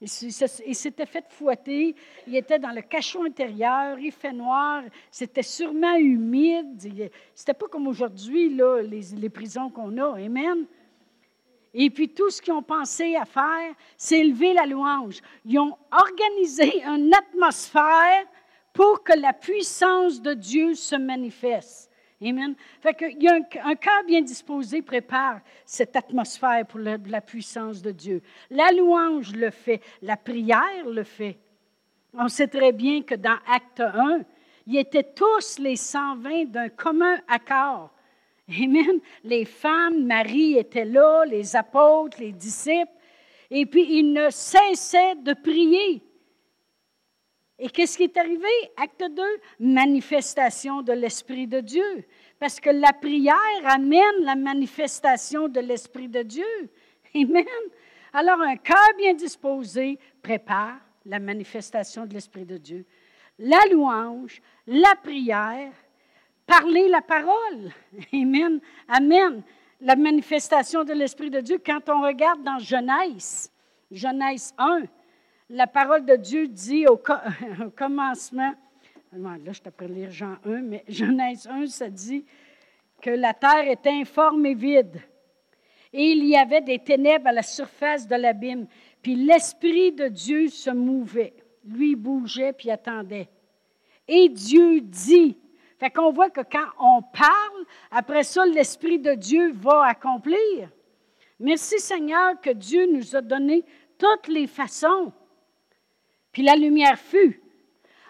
Il 0.00 0.08
s'était 0.10 1.06
fait 1.06 1.24
fouetter, 1.28 1.94
il 2.26 2.36
était 2.36 2.58
dans 2.58 2.70
le 2.70 2.82
cachot 2.82 3.24
intérieur, 3.24 3.98
il 3.98 4.12
fait 4.12 4.32
noir, 4.32 4.82
c'était 5.10 5.42
sûrement 5.42 5.96
humide. 5.96 7.10
C'était 7.34 7.54
pas 7.54 7.66
comme 7.66 7.86
aujourd'hui, 7.88 8.54
là, 8.54 8.80
les, 8.82 9.00
les 9.16 9.28
prisons 9.28 9.70
qu'on 9.70 9.96
a. 9.98 10.16
Amen. 10.16 10.66
Et 11.74 11.90
puis 11.90 12.08
tout 12.08 12.30
ce 12.30 12.40
qu'ils 12.40 12.52
ont 12.52 12.62
pensé 12.62 13.14
à 13.14 13.24
faire, 13.24 13.74
c'est 13.96 14.18
élever 14.20 14.54
la 14.54 14.66
louange. 14.66 15.20
Ils 15.44 15.58
ont 15.58 15.76
organisé 15.90 16.82
une 16.84 17.12
atmosphère 17.14 18.24
pour 18.78 19.02
que 19.02 19.12
la 19.18 19.32
puissance 19.32 20.22
de 20.22 20.34
Dieu 20.34 20.76
se 20.76 20.94
manifeste. 20.94 21.90
Amen. 22.22 22.54
Fait 22.80 22.94
qu'il 22.94 23.20
y 23.20 23.26
a 23.26 23.34
un, 23.34 23.74
cœur 23.74 24.04
bien 24.06 24.22
disposé 24.22 24.82
prépare 24.82 25.40
cette 25.66 25.96
atmosphère 25.96 26.64
pour 26.64 26.78
la, 26.78 27.20
puissance 27.20 27.82
de 27.82 27.90
Dieu. 27.90 28.22
La 28.50 28.70
louange 28.70 29.32
le 29.32 29.50
fait, 29.50 29.80
la 30.00 30.16
prière 30.16 30.86
le 30.86 31.02
fait. 31.02 31.40
On 32.14 32.28
sait 32.28 32.46
très 32.46 32.70
bien 32.70 33.02
que 33.02 33.16
dans 33.16 33.38
Acte 33.52 33.80
1, 33.80 34.20
ils 34.68 34.78
étaient 34.78 35.12
tous 35.12 35.58
les 35.58 35.74
120 35.74 36.44
d'un 36.44 36.68
commun 36.68 37.18
accord. 37.26 37.90
Amen. 38.48 39.00
Les 39.24 39.44
femmes, 39.44 40.06
Marie 40.06 40.56
était 40.56 40.84
là, 40.84 41.24
les 41.24 41.56
apôtres, 41.56 42.20
les 42.20 42.30
disciples, 42.30 42.92
et 43.50 43.66
puis 43.66 43.98
ils 43.98 44.12
ne 44.12 44.30
cessaient 44.30 45.16
de 45.16 45.32
prier. 45.32 46.00
Et 47.58 47.68
qu'est-ce 47.68 47.96
qui 47.96 48.04
est 48.04 48.16
arrivé? 48.16 48.46
Acte 48.76 49.04
2, 49.10 49.22
manifestation 49.58 50.80
de 50.82 50.92
l'Esprit 50.92 51.48
de 51.48 51.60
Dieu. 51.60 52.04
Parce 52.38 52.60
que 52.60 52.70
la 52.70 52.92
prière 52.92 53.34
amène 53.64 54.22
la 54.22 54.36
manifestation 54.36 55.48
de 55.48 55.58
l'Esprit 55.58 56.08
de 56.08 56.22
Dieu. 56.22 56.70
Amen. 57.14 57.44
Alors, 58.12 58.40
un 58.40 58.56
cœur 58.56 58.76
bien 58.96 59.14
disposé 59.14 59.98
prépare 60.22 60.78
la 61.04 61.18
manifestation 61.18 62.06
de 62.06 62.14
l'Esprit 62.14 62.44
de 62.44 62.58
Dieu. 62.58 62.86
La 63.40 63.60
louange, 63.72 64.40
la 64.66 64.94
prière, 65.02 65.72
parler 66.46 66.88
la 66.88 67.02
parole. 67.02 67.72
Amen. 68.12 68.60
Amen. 68.86 69.42
La 69.80 69.96
manifestation 69.96 70.84
de 70.84 70.92
l'Esprit 70.92 71.30
de 71.30 71.40
Dieu, 71.40 71.60
quand 71.64 71.88
on 71.88 72.02
regarde 72.02 72.42
dans 72.42 72.58
Genèse, 72.58 73.50
Genèse 73.90 74.54
1, 74.58 74.82
la 75.50 75.66
parole 75.66 76.04
de 76.04 76.16
Dieu 76.16 76.48
dit 76.48 76.86
au, 76.86 76.96
commencement, 77.76 78.54
là 79.12 79.52
je 79.52 79.60
t'apprends 79.60 79.86
lire 79.86 80.10
Jean 80.10 80.36
1, 80.44 80.62
mais 80.62 80.84
Genèse 80.88 81.46
1, 81.46 81.66
ça 81.66 81.88
dit 81.88 82.24
que 83.00 83.10
la 83.10 83.32
terre 83.32 83.68
était 83.68 83.90
informe 83.90 84.44
et 84.46 84.54
vide. 84.54 85.00
Et 85.92 86.10
il 86.10 86.24
y 86.26 86.36
avait 86.36 86.60
des 86.60 86.78
ténèbres 86.78 87.28
à 87.28 87.32
la 87.32 87.42
surface 87.42 88.06
de 88.06 88.14
l'abîme. 88.14 88.66
Puis 89.00 89.14
l'Esprit 89.14 89.92
de 89.92 90.08
Dieu 90.08 90.48
se 90.48 90.70
mouvait. 90.70 91.34
Lui 91.64 91.96
bougeait 91.96 92.52
puis 92.52 92.70
attendait. 92.70 93.28
Et 94.06 94.28
Dieu 94.28 94.80
dit. 94.82 95.38
Fait 95.78 95.90
qu'on 95.90 96.12
voit 96.12 96.28
que 96.28 96.40
quand 96.40 96.66
on 96.78 97.00
parle, 97.02 97.64
après 97.90 98.24
ça, 98.24 98.44
l'Esprit 98.44 98.98
de 98.98 99.14
Dieu 99.14 99.52
va 99.52 99.84
accomplir. 99.86 100.68
Merci 101.40 101.78
Seigneur 101.78 102.38
que 102.40 102.50
Dieu 102.50 102.86
nous 102.92 103.16
a 103.16 103.22
donné 103.22 103.64
toutes 103.96 104.28
les 104.28 104.46
façons 104.46 105.12
puis 106.38 106.46
la 106.46 106.54
lumière 106.54 106.96
fut. 106.96 107.42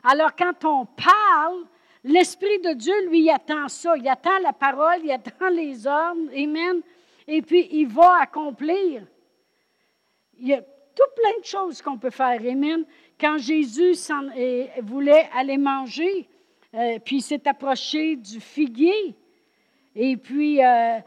Alors 0.05 0.37
quand 0.37 0.63
on 0.67 0.85
parle, 0.85 1.65
l'Esprit 2.05 2.59
de 2.59 2.75
Dieu, 2.75 3.09
lui, 3.09 3.31
attend 3.31 3.69
ça. 3.69 3.97
Il 3.97 4.07
attend 4.07 4.39
la 4.43 4.53
parole, 4.53 5.01
il 5.03 5.11
attend 5.11 5.49
les 5.49 5.87
ordres. 5.87 6.31
Amen. 6.37 6.83
Et 7.27 7.41
puis, 7.41 7.69
il 7.71 7.89
va 7.89 8.21
accomplir. 8.21 9.07
Il 10.39 10.49
y 10.49 10.53
a 10.53 10.61
tout 10.61 11.11
plein 11.17 11.41
de 11.41 11.45
choses 11.47 11.81
qu'on 11.81 11.97
peut 11.97 12.11
faire. 12.11 12.39
Amen. 12.47 12.85
Quand 13.19 13.39
Jésus 13.39 13.95
voulait 14.83 15.31
aller 15.35 15.57
manger, 15.57 16.29
euh, 16.75 16.99
puis 17.03 17.17
il 17.17 17.23
s'est 17.23 17.49
approché 17.49 18.17
du 18.17 18.43
figuier, 18.43 19.17
et 19.97 20.19
puis 20.19 20.63
euh, 20.63 20.99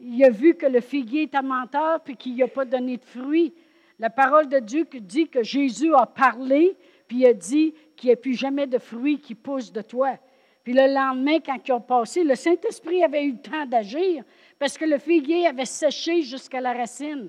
il 0.00 0.24
a 0.24 0.30
vu 0.30 0.54
que 0.54 0.64
le 0.64 0.80
figuier 0.80 1.24
était 1.24 1.42
menteur, 1.42 2.00
puis 2.00 2.16
qu'il 2.16 2.36
n'a 2.36 2.48
pas 2.48 2.64
donné 2.64 2.96
de 2.96 3.04
fruits. 3.04 3.52
La 4.00 4.08
parole 4.08 4.48
de 4.48 4.60
Dieu 4.60 4.86
dit 4.94 5.28
que 5.28 5.42
Jésus 5.42 5.94
a 5.94 6.06
parlé, 6.06 6.74
puis 7.06 7.18
il 7.18 7.26
a 7.26 7.34
dit 7.34 7.74
qu'il 7.94 8.08
n'y 8.08 8.14
a 8.14 8.16
plus 8.16 8.32
jamais 8.32 8.66
de 8.66 8.78
fruits 8.78 9.20
qui 9.20 9.34
poussent 9.34 9.70
de 9.70 9.82
toi. 9.82 10.16
Puis 10.64 10.72
le 10.72 10.86
lendemain, 10.86 11.38
quand 11.44 11.58
ils 11.68 11.72
ont 11.72 11.82
passé, 11.82 12.24
le 12.24 12.34
Saint-Esprit 12.34 13.04
avait 13.04 13.24
eu 13.24 13.32
le 13.32 13.42
temps 13.42 13.66
d'agir 13.66 14.24
parce 14.58 14.78
que 14.78 14.86
le 14.86 14.96
figuier 14.98 15.46
avait 15.46 15.66
séché 15.66 16.22
jusqu'à 16.22 16.62
la 16.62 16.72
racine. 16.72 17.28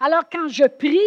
Alors 0.00 0.24
quand 0.30 0.48
je 0.48 0.64
prie, 0.64 0.98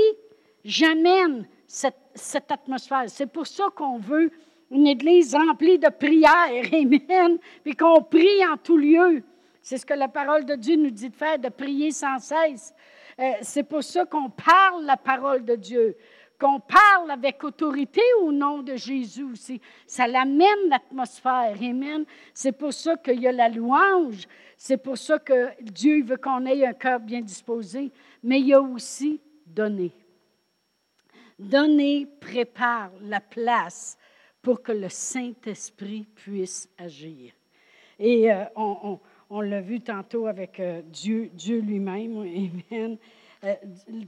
j'amène 0.63 1.47
cette, 1.67 2.51
atmosphère. 2.51 3.03
C'est 3.05 3.31
pour 3.31 3.45
ça 3.45 3.65
qu'on 3.75 3.99
veut 3.99 4.31
une 4.71 4.87
église 4.87 5.35
remplie 5.35 5.77
de 5.77 5.89
prières, 5.89 6.73
amen, 6.73 7.37
puis 7.63 7.75
qu'on 7.75 8.01
prie 8.01 8.43
en 8.51 8.57
tout 8.57 8.77
lieu. 8.77 9.21
C'est 9.61 9.77
ce 9.77 9.85
que 9.85 9.93
la 9.93 10.07
parole 10.07 10.45
de 10.45 10.55
Dieu 10.55 10.77
nous 10.77 10.89
dit 10.89 11.09
de 11.09 11.15
faire, 11.15 11.37
de 11.37 11.49
prier 11.49 11.91
sans 11.91 12.17
cesse. 12.17 12.73
Euh, 13.19 13.31
c'est 13.41 13.63
pour 13.63 13.83
ça 13.83 14.05
qu'on 14.05 14.29
parle 14.29 14.85
la 14.85 14.97
parole 14.97 15.45
de 15.45 15.55
Dieu, 15.55 15.95
qu'on 16.39 16.59
parle 16.59 17.11
avec 17.11 17.43
autorité 17.43 18.01
au 18.21 18.31
nom 18.31 18.61
de 18.61 18.75
Jésus 18.75 19.23
aussi. 19.23 19.61
Ça 19.87 20.05
l'amène 20.07 20.69
l'atmosphère. 20.69 21.55
Amen. 21.61 22.05
C'est 22.33 22.51
pour 22.51 22.73
ça 22.73 22.97
qu'il 22.97 23.21
y 23.21 23.27
a 23.27 23.31
la 23.31 23.47
louange. 23.47 24.27
C'est 24.57 24.77
pour 24.77 24.97
ça 24.97 25.19
que 25.19 25.49
Dieu 25.61 26.03
veut 26.03 26.17
qu'on 26.17 26.45
ait 26.45 26.65
un 26.65 26.73
cœur 26.73 26.99
bien 26.99 27.21
disposé. 27.21 27.91
Mais 28.21 28.41
il 28.41 28.47
y 28.47 28.53
a 28.53 28.61
aussi 28.61 29.21
donner. 29.45 29.93
Donner 31.39 32.07
prépare 32.19 32.91
la 33.01 33.21
place 33.21 33.97
pour 34.41 34.61
que 34.61 34.71
le 34.71 34.89
Saint-Esprit 34.89 36.05
puisse 36.15 36.69
agir. 36.77 37.33
Et 37.97 38.31
euh, 38.31 38.43
on 38.55 38.99
l'a 39.29 39.61
vu 39.61 39.81
tantôt 39.81 40.27
avec 40.27 40.59
euh, 40.59 40.81
Dieu, 40.83 41.29
Dieu 41.33 41.59
lui-même. 41.59 42.97
Euh, 43.43 43.53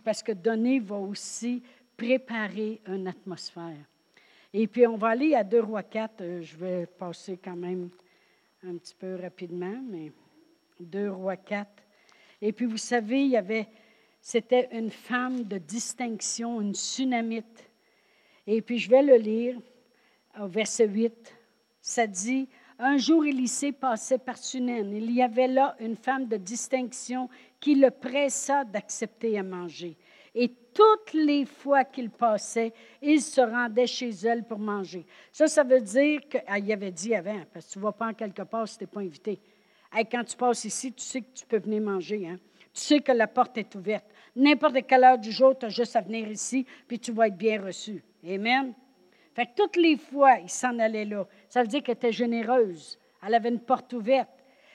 parce 0.04 0.24
que 0.24 0.32
donner 0.32 0.80
va 0.80 0.96
aussi 0.96 1.62
préparer 1.96 2.82
une 2.88 3.08
atmosphère. 3.08 3.76
Et 4.52 4.66
puis, 4.66 4.88
on 4.88 4.98
va 4.98 5.10
aller 5.10 5.36
à 5.36 5.44
2 5.44 5.60
Rois 5.60 5.84
4. 5.84 6.22
Euh, 6.22 6.42
je 6.42 6.58
vais 6.58 6.86
passer 6.88 7.38
quand 7.38 7.56
même 7.56 7.90
un 8.66 8.78
petit 8.78 8.96
peu 8.96 9.16
rapidement, 9.16 9.80
mais 9.92 10.12
2 10.80 11.12
Rois 11.12 11.38
4. 11.38 11.70
Et 12.42 12.52
puis, 12.52 12.66
vous 12.66 12.78
savez, 12.78 13.22
il 13.26 13.32
y 13.32 13.38
avait, 13.38 13.68
c'était 14.22 14.70
une 14.72 14.90
femme 14.90 15.44
de 15.44 15.60
distinction, 15.60 16.60
une 16.60 16.74
tsunamite. 16.74 17.70
Et 18.48 18.62
puis, 18.62 18.80
je 18.80 18.90
vais 18.90 19.04
le 19.04 19.18
lire 19.18 19.60
au 20.40 20.48
verset 20.48 20.88
8. 20.88 21.36
Ça 21.82 22.08
dit 22.08 22.48
Un 22.80 22.98
jour, 22.98 23.26
Élisée 23.26 23.72
passait 23.72 24.20
par 24.20 24.38
Sunen. 24.38 24.96
Il 24.96 25.12
y 25.12 25.24
avait 25.24 25.48
là 25.48 25.76
une 25.80 25.96
femme 25.96 26.28
de 26.28 26.38
distinction 26.38 27.28
qui 27.60 27.74
le 27.74 27.90
pressa 27.90 28.64
d'accepter 28.64 29.40
à 29.40 29.44
manger. 29.44 29.98
Et 30.36 30.54
toutes 30.76 31.14
les 31.14 31.46
fois 31.46 31.84
qu'il 31.84 32.12
passait, 32.12 32.72
il 33.02 33.20
se 33.20 33.42
rendait 33.42 33.88
chez 33.88 34.10
elle 34.10 34.44
pour 34.44 34.60
manger. 34.60 35.08
Ça, 35.32 35.48
ça 35.48 35.64
veut 35.64 35.82
dire 35.82 36.22
qu'il 36.30 36.44
ah, 36.46 36.54
avait 36.54 36.92
dit 36.92 37.16
avant, 37.16 37.42
parce 37.52 37.66
que 37.66 37.74
tu 37.74 37.80
ne 37.80 37.84
vas 37.84 37.92
pas 37.92 38.10
en 38.10 38.14
quelque 38.14 38.44
part 38.44 38.68
si 38.68 38.78
tu 38.78 38.84
n'es 38.84 38.88
pas 38.88 39.00
invité. 39.00 39.40
quand 40.12 40.24
tu 40.24 40.38
passes 40.38 40.66
ici, 40.66 40.94
tu 40.94 41.04
sais 41.04 41.22
que 41.22 41.34
tu 41.34 41.46
peux 41.48 41.58
venir 41.58 41.82
manger. 41.82 42.28
Hein? 42.28 42.38
Tu 42.72 42.82
sais 42.82 43.00
que 43.00 43.12
la 43.12 43.26
porte 43.26 43.58
est 43.58 43.74
ouverte. 43.74 44.06
N'importe 44.36 44.86
quelle 44.86 45.04
heure 45.04 45.18
du 45.18 45.32
jour, 45.32 45.58
tu 45.58 45.66
as 45.66 45.70
juste 45.70 45.96
à 45.96 46.02
venir 46.02 46.30
ici, 46.30 46.68
puis 46.88 47.00
tu 47.00 47.12
vas 47.12 47.28
être 47.28 47.38
bien 47.38 47.60
reçu. 47.60 48.04
Amen. 48.24 48.76
Fait 49.38 49.46
que 49.46 49.52
toutes 49.56 49.76
les 49.76 49.98
fois, 49.98 50.40
il 50.40 50.50
s'en 50.50 50.80
allait 50.80 51.06
là. 51.06 51.28
Ça 51.48 51.62
veut 51.62 51.68
dire 51.68 51.84
qu'elle 51.84 51.94
était 51.94 52.12
généreuse. 52.12 52.98
Elle 53.24 53.36
avait 53.36 53.50
une 53.50 53.60
porte 53.60 53.94
ouverte. 53.94 54.32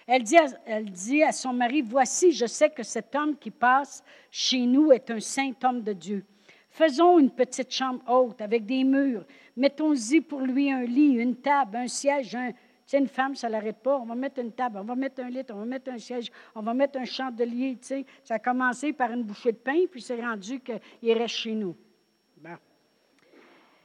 Elle 0.06 0.22
dit, 0.22 1.20
à, 1.24 1.32
son 1.32 1.52
mari, 1.52 1.82
Voici, 1.82 2.30
je 2.30 2.46
sais 2.46 2.70
que 2.70 2.84
cet 2.84 3.12
homme 3.16 3.36
qui 3.36 3.50
passe 3.50 4.04
chez 4.30 4.60
nous 4.60 4.92
est 4.92 5.10
un 5.10 5.18
saint 5.18 5.50
homme 5.64 5.82
de 5.82 5.92
Dieu. 5.92 6.24
Faisons 6.70 7.18
une 7.18 7.32
petite 7.32 7.72
chambre 7.72 8.08
haute 8.08 8.40
avec 8.40 8.64
des 8.64 8.84
murs. 8.84 9.24
Mettons-y 9.56 10.20
pour 10.20 10.42
lui 10.42 10.70
un 10.70 10.84
lit, 10.84 11.16
une 11.16 11.34
table, 11.34 11.78
un 11.78 11.88
siège. 11.88 12.36
Un... 12.36 12.52
Tu 12.52 12.58
sais, 12.86 12.98
une 12.98 13.08
femme, 13.08 13.34
ça 13.34 13.48
ne 13.48 13.54
l'arrête 13.54 13.82
pas. 13.82 13.98
On 13.98 14.04
va 14.04 14.14
mettre 14.14 14.38
une 14.38 14.52
table, 14.52 14.78
on 14.78 14.84
va 14.84 14.94
mettre 14.94 15.24
un 15.24 15.28
lit, 15.28 15.42
on 15.50 15.56
va 15.56 15.64
mettre 15.64 15.90
un 15.90 15.98
siège, 15.98 16.30
on 16.54 16.62
va 16.62 16.72
mettre 16.72 17.00
un 17.00 17.04
chandelier. 17.04 17.78
Tu 17.80 17.88
sais. 17.88 18.06
Ça 18.22 18.34
a 18.34 18.38
commencé 18.38 18.92
par 18.92 19.10
une 19.10 19.24
bouchée 19.24 19.50
de 19.50 19.56
pain, 19.56 19.86
puis 19.90 20.00
c'est 20.00 20.20
rendu 20.20 20.60
qu'il 20.60 21.18
reste 21.18 21.34
chez 21.34 21.52
nous. 21.52 21.74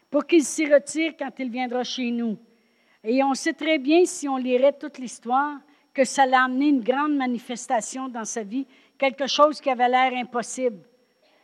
Pour 0.10 0.26
qu'il 0.26 0.44
s'y 0.44 0.72
retire 0.72 1.14
quand 1.18 1.32
il 1.40 1.50
viendra 1.50 1.84
chez 1.84 2.12
nous. 2.12 2.38
Et 3.04 3.24
on 3.24 3.34
sait 3.34 3.54
très 3.54 3.78
bien, 3.78 4.06
si 4.06 4.28
on 4.28 4.38
lirait 4.38 4.74
toute 4.74 4.98
l'histoire, 4.98 5.60
que 5.94 6.04
ça 6.04 6.26
l'a 6.26 6.44
amené 6.44 6.68
une 6.68 6.84
grande 6.84 7.16
manifestation 7.16 8.08
dans 8.08 8.26
sa 8.26 8.44
vie, 8.44 8.68
quelque 8.98 9.28
chose 9.28 9.60
qui 9.60 9.70
avait 9.70 9.90
l'air 9.90 10.14
impossible. 10.14 10.80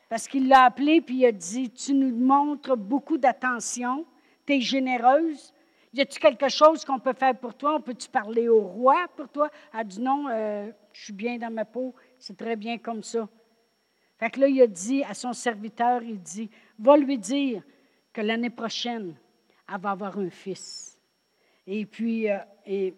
Parce 0.10 0.28
qu'il 0.28 0.48
l'a 0.48 0.66
appelé 0.66 1.02
puis 1.02 1.18
il 1.18 1.26
a 1.26 1.32
dit 1.32 1.72
Tu 1.72 1.94
nous 1.94 2.16
montres 2.16 2.78
beaucoup 2.78 3.18
d'attention, 3.18 4.06
tu 4.46 4.54
es 4.54 4.62
généreuse. 4.62 5.54
Y 5.94 6.02
a-tu 6.02 6.20
quelque 6.20 6.50
chose 6.50 6.86
qu'on 6.86 7.00
peut 7.00 7.14
faire 7.14 7.36
pour 7.36 7.54
toi? 7.56 7.76
On 7.76 7.82
peut-tu 7.82 8.10
parler 8.10 8.48
au 8.48 8.62
roi 8.62 9.08
pour 9.16 9.30
toi? 9.30 9.50
Elle 9.74 9.80
a 9.80 9.84
dit 9.84 10.02
non, 10.02 10.28
euh, 10.30 10.72
je 10.92 11.04
suis 11.04 11.14
bien 11.14 11.38
dans 11.38 11.52
ma 11.52 11.66
peau, 11.66 11.94
c'est 12.18 12.38
très 12.38 12.56
bien 12.56 12.78
comme 12.78 13.04
ça. 13.04 13.28
Fait 14.20 14.30
que 14.30 14.40
là, 14.40 14.48
il 14.48 14.62
a 14.62 14.68
dit 14.68 15.04
à 15.04 15.14
son 15.14 15.34
serviteur, 15.34 16.02
il 16.04 16.20
dit, 16.20 16.50
va 16.80 16.98
lui 16.98 17.18
dire 17.18 17.64
que 18.14 18.22
l'année 18.22 18.52
prochaine, 18.52 19.16
elle 19.68 19.82
va 19.82 19.92
avoir 19.92 20.18
un 20.18 20.30
fils. 20.30 20.98
Et 21.66 21.86
puis, 21.86 22.30
euh, 22.30 22.38
et 22.66 22.94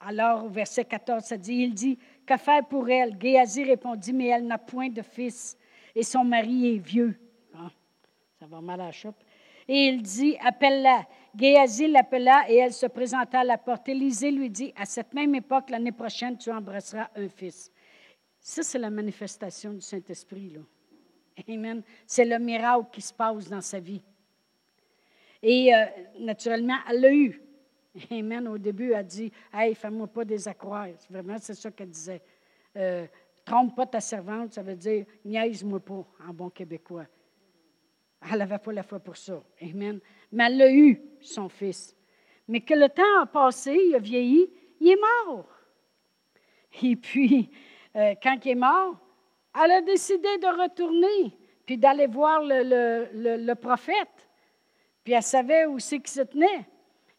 alors, 0.00 0.48
verset 0.48 0.84
14, 0.84 1.24
ça 1.24 1.36
dit, 1.36 1.54
il 1.54 1.74
dit, 1.74 1.98
que 2.26 2.36
faire 2.36 2.66
pour 2.66 2.88
elle? 2.88 3.16
Géasi 3.20 3.64
répondit, 3.64 4.12
mais 4.12 4.28
elle 4.28 4.46
n'a 4.46 4.58
point 4.58 4.88
de 4.88 5.02
fils 5.02 5.56
et 5.94 6.02
son 6.02 6.24
mari 6.24 6.76
est 6.76 6.78
vieux. 6.78 7.18
Ah, 7.54 7.70
ça 8.38 8.46
va 8.46 8.60
mal 8.60 8.80
à 8.80 8.86
la 8.86 8.92
chope. 8.92 9.22
Et 9.68 9.88
il 9.88 10.02
dit, 10.02 10.36
appelle-la. 10.40 11.06
Géasi 11.36 11.86
l'appela 11.86 12.44
et 12.48 12.56
elle 12.56 12.72
se 12.72 12.86
présenta 12.86 13.40
à 13.40 13.44
la 13.44 13.58
porte. 13.58 13.88
Élisée 13.88 14.30
lui 14.30 14.50
dit, 14.50 14.72
à 14.76 14.84
cette 14.84 15.14
même 15.14 15.34
époque, 15.34 15.70
l'année 15.70 15.92
prochaine, 15.92 16.36
tu 16.36 16.50
embrasseras 16.50 17.08
un 17.14 17.28
fils. 17.28 17.70
Ça, 18.40 18.62
c'est 18.62 18.78
la 18.78 18.90
manifestation 18.90 19.72
du 19.72 19.80
Saint-Esprit. 19.80 20.50
Là. 20.50 20.60
Amen. 21.48 21.82
C'est 22.06 22.24
le 22.24 22.38
miracle 22.38 22.86
qui 22.90 23.02
se 23.02 23.12
passe 23.12 23.48
dans 23.48 23.60
sa 23.60 23.78
vie. 23.78 24.02
Et 25.42 25.74
euh, 25.74 25.84
naturellement, 26.18 26.76
elle 26.88 27.00
l'a 27.00 27.12
eu. 27.12 27.42
Amen. 28.10 28.46
Au 28.48 28.58
début, 28.58 28.92
elle 28.92 29.06
dit 29.06 29.32
Hey, 29.52 29.74
fais-moi 29.74 30.06
pas 30.06 30.24
des 30.24 30.46
accroires. 30.48 30.88
Vraiment, 31.08 31.36
c'est 31.38 31.54
ça 31.54 31.70
qu'elle 31.70 31.90
disait. 31.90 32.22
Euh, 32.76 33.06
trompe 33.44 33.74
pas 33.74 33.86
ta 33.86 34.00
servante, 34.00 34.52
ça 34.52 34.62
veut 34.62 34.76
dire 34.76 35.04
niaise-moi 35.24 35.80
pas, 35.80 36.06
en 36.28 36.32
bon 36.32 36.50
québécois. 36.50 37.06
Elle 38.30 38.38
n'avait 38.38 38.58
pas 38.58 38.72
la 38.72 38.82
foi 38.82 39.00
pour 39.00 39.16
ça. 39.16 39.42
Amen. 39.62 39.98
Mais 40.30 40.44
elle 40.46 40.62
a 40.62 40.70
eu, 40.70 41.00
son 41.20 41.48
fils. 41.48 41.96
Mais 42.46 42.60
que 42.60 42.74
le 42.74 42.88
temps 42.88 43.22
a 43.22 43.26
passé, 43.26 43.76
il 43.88 43.94
a 43.94 43.98
vieilli, 43.98 44.50
il 44.78 44.90
est 44.90 45.00
mort. 45.26 45.48
Et 46.82 46.96
puis, 46.96 47.50
euh, 47.96 48.14
quand 48.22 48.36
il 48.44 48.50
est 48.52 48.54
mort, 48.54 48.96
elle 49.54 49.70
a 49.72 49.80
décidé 49.82 50.38
de 50.38 50.62
retourner, 50.62 51.36
puis 51.66 51.76
d'aller 51.76 52.06
voir 52.06 52.40
le, 52.42 53.54
prophète. 53.54 54.28
Puis 55.10 55.16
elle 55.16 55.24
savait 55.24 55.66
où 55.66 55.80
c'est 55.80 55.98
qu'il 55.98 56.06
se 56.06 56.20
tenait. 56.20 56.68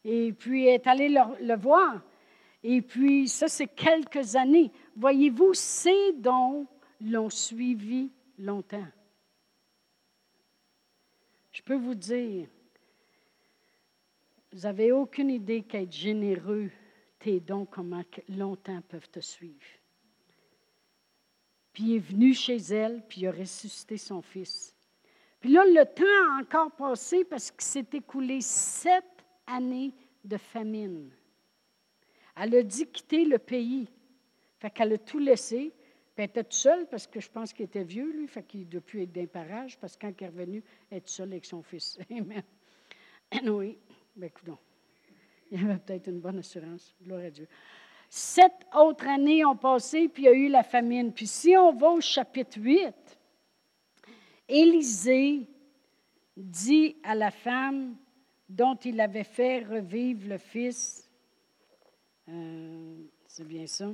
Et 0.05 0.31
puis, 0.31 0.65
elle 0.65 0.75
est 0.75 0.87
allée 0.87 1.09
le, 1.09 1.57
voir. 1.57 2.01
Et 2.63 2.81
puis, 2.81 3.27
ça, 3.27 3.49
c'est 3.49 3.67
quelques 3.67 4.37
années. 4.37 4.71
Voyez-vous, 4.95 5.53
ces 5.53 6.13
dons 6.13 6.67
l'ont 7.01 7.29
suivi 7.29 8.09
longtemps. 8.39 8.87
Je 11.51 11.61
peux 11.63 11.75
vous 11.75 11.93
dire, 11.93 12.47
vous 14.53 14.59
n'avez 14.61 14.93
aucune 14.93 15.29
idée 15.29 15.63
qu'être 15.63 15.91
généreux, 15.91 16.71
tes 17.19 17.41
dons, 17.41 17.65
comment 17.65 18.05
longtemps 18.29 18.81
peuvent 18.87 19.09
te 19.09 19.19
suivre. 19.19 19.67
Puis 21.73 21.83
il 21.83 21.95
est 21.97 21.99
venu 21.99 22.33
chez 22.33 22.55
elle, 22.55 23.03
puis 23.09 23.19
il 23.19 23.27
a 23.27 23.33
ressuscité 23.33 23.97
son 23.97 24.21
fils. 24.21 24.73
Puis 25.41 25.49
là, 25.49 25.65
le 25.65 25.83
temps 25.85 26.03
a 26.05 26.41
encore 26.41 26.71
passé 26.71 27.25
parce 27.25 27.49
qu'il 27.49 27.63
s'est 27.63 27.87
écoulé 27.93 28.41
sept 28.41 29.03
années 29.47 29.91
de 30.23 30.37
famine. 30.37 31.11
Elle 32.37 32.55
a 32.55 32.63
dit 32.63 32.85
quitter 32.85 33.25
le 33.25 33.39
pays. 33.39 33.89
Fait 34.59 34.69
qu'elle 34.69 34.93
a 34.93 34.97
tout 34.99 35.17
laissé. 35.17 35.73
Puis 36.13 36.23
elle 36.23 36.25
était 36.25 36.43
toute 36.43 36.53
seule 36.53 36.87
parce 36.87 37.07
que 37.07 37.19
je 37.19 37.29
pense 37.29 37.51
qu'il 37.51 37.65
était 37.65 37.83
vieux, 37.83 38.11
lui. 38.11 38.27
Fait 38.27 38.43
qu'il 38.43 38.69
doit 38.69 38.81
plus 38.81 39.01
être 39.01 39.11
d'un 39.11 39.25
parage 39.25 39.79
parce 39.79 39.97
que 39.97 40.05
quand 40.05 40.13
il 40.19 40.23
est 40.23 40.27
revenu, 40.27 40.63
elle 40.91 40.97
est 40.99 41.09
seule 41.09 41.31
avec 41.31 41.45
son 41.45 41.63
fils. 41.63 41.99
Amen. 42.11 42.43
Oui. 43.51 43.79
Ben, 44.15 44.27
écoute 44.27 44.57
Il 45.49 45.61
y 45.61 45.65
avait 45.65 45.79
peut-être 45.79 46.07
une 46.07 46.19
bonne 46.19 46.37
assurance. 46.37 46.93
Gloire 47.01 47.21
à 47.21 47.29
Dieu. 47.31 47.47
Sept 48.09 48.67
autres 48.75 49.07
années 49.07 49.43
ont 49.45 49.55
passé, 49.55 50.09
puis 50.09 50.23
il 50.23 50.25
y 50.25 50.29
a 50.29 50.33
eu 50.33 50.49
la 50.49 50.63
famine. 50.63 51.13
Puis 51.13 51.27
si 51.27 51.55
on 51.55 51.71
va 51.73 51.91
au 51.91 52.01
chapitre 52.01 52.59
8, 52.59 52.93
Élisée 54.51 55.47
dit 56.35 56.97
à 57.03 57.15
la 57.15 57.31
femme, 57.31 57.95
dont 58.49 58.75
il 58.75 58.99
avait 58.99 59.23
fait 59.23 59.63
revivre 59.63 60.27
le 60.27 60.37
Fils. 60.37 61.09
Euh, 62.27 62.97
c'est 63.27 63.47
bien 63.47 63.65
ça. 63.65 63.87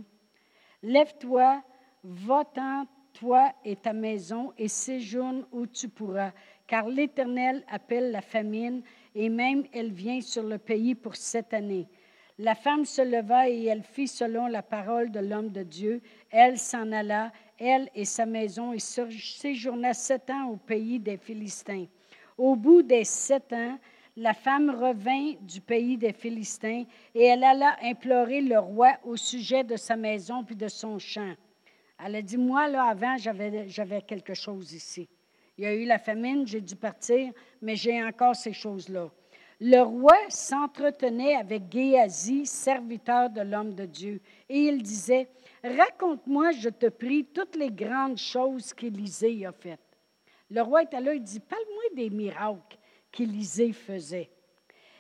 Lève-toi, 0.81 1.61
va-t'en, 2.03 2.87
toi 3.13 3.53
et 3.63 3.75
ta 3.75 3.93
maison, 3.93 4.51
et 4.57 4.67
séjourne 4.67 5.45
où 5.51 5.67
tu 5.67 5.89
pourras, 5.89 6.31
car 6.65 6.87
l'Éternel 6.87 7.63
appelle 7.69 8.11
la 8.11 8.21
famine, 8.21 8.81
et 9.13 9.29
même 9.29 9.63
elle 9.73 9.91
vient 9.91 10.21
sur 10.21 10.43
le 10.43 10.57
pays 10.57 10.95
pour 10.95 11.15
cette 11.15 11.53
année. 11.53 11.87
La 12.39 12.55
femme 12.55 12.85
se 12.85 13.01
leva 13.01 13.49
et 13.49 13.65
elle 13.65 13.83
fit 13.83 14.07
selon 14.07 14.47
la 14.47 14.61
parole 14.61 15.11
de 15.11 15.19
l'homme 15.19 15.49
de 15.49 15.63
Dieu. 15.63 16.01
Elle 16.29 16.59
s'en 16.59 16.91
alla, 16.91 17.31
elle 17.59 17.89
et 17.95 18.05
sa 18.05 18.25
maison, 18.25 18.73
et 18.73 18.79
séjourna 18.79 19.93
sept 19.93 20.29
ans 20.29 20.49
au 20.49 20.57
pays 20.57 20.99
des 20.99 21.17
Philistins. 21.17 21.85
Au 22.37 22.55
bout 22.55 22.83
des 22.83 23.03
sept 23.03 23.51
ans, 23.53 23.77
la 24.15 24.33
femme 24.33 24.71
revint 24.71 25.33
du 25.41 25.61
pays 25.61 25.95
des 25.95 26.13
Philistins 26.13 26.83
et 27.13 27.23
elle 27.23 27.43
alla 27.43 27.77
implorer 27.83 28.41
le 28.41 28.57
roi 28.57 28.93
au 29.03 29.15
sujet 29.15 29.63
de 29.63 29.75
sa 29.75 29.95
maison 29.95 30.43
puis 30.43 30.55
de 30.55 30.67
son 30.67 30.97
champ. 30.97 31.33
Elle 32.03 32.15
a 32.15 32.21
dit, 32.21 32.37
moi, 32.37 32.67
là, 32.67 32.83
avant, 32.85 33.15
j'avais 33.17 34.01
quelque 34.01 34.33
chose 34.33 34.73
ici. 34.73 35.07
Il 35.57 35.63
y 35.63 35.67
a 35.67 35.73
eu 35.73 35.85
la 35.85 35.97
famine, 35.97 36.45
j'ai 36.45 36.61
dû 36.61 36.75
partir, 36.75 37.31
mais 37.61 37.75
j'ai 37.75 38.03
encore 38.03 38.35
ces 38.35 38.53
choses-là. 38.53 39.09
Le 39.59 39.81
roi 39.81 40.15
s'entretenait 40.29 41.35
avec 41.35 41.63
Géasi, 41.71 42.45
serviteur 42.45 43.31
de 43.31 43.41
l'homme 43.41 43.73
de 43.73 43.85
Dieu, 43.85 44.21
et 44.49 44.59
il 44.59 44.83
disait, 44.83 45.27
Raconte-moi, 45.75 46.51
je 46.51 46.69
te 46.69 46.88
prie, 46.88 47.25
toutes 47.25 47.56
les 47.56 47.71
grandes 47.71 48.17
choses 48.17 48.73
qu'Élisée 48.73 49.45
a 49.45 49.51
faites. 49.51 49.80
Le 50.49 50.62
roi 50.62 50.84
est 50.84 50.99
là, 50.99 51.13
il 51.13 51.23
dit, 51.23 51.39
Parle-moi 51.39 51.84
des 51.95 52.10
miracles 52.10 52.77
qu'Élisée 53.12 53.73
faisait. 53.73 54.30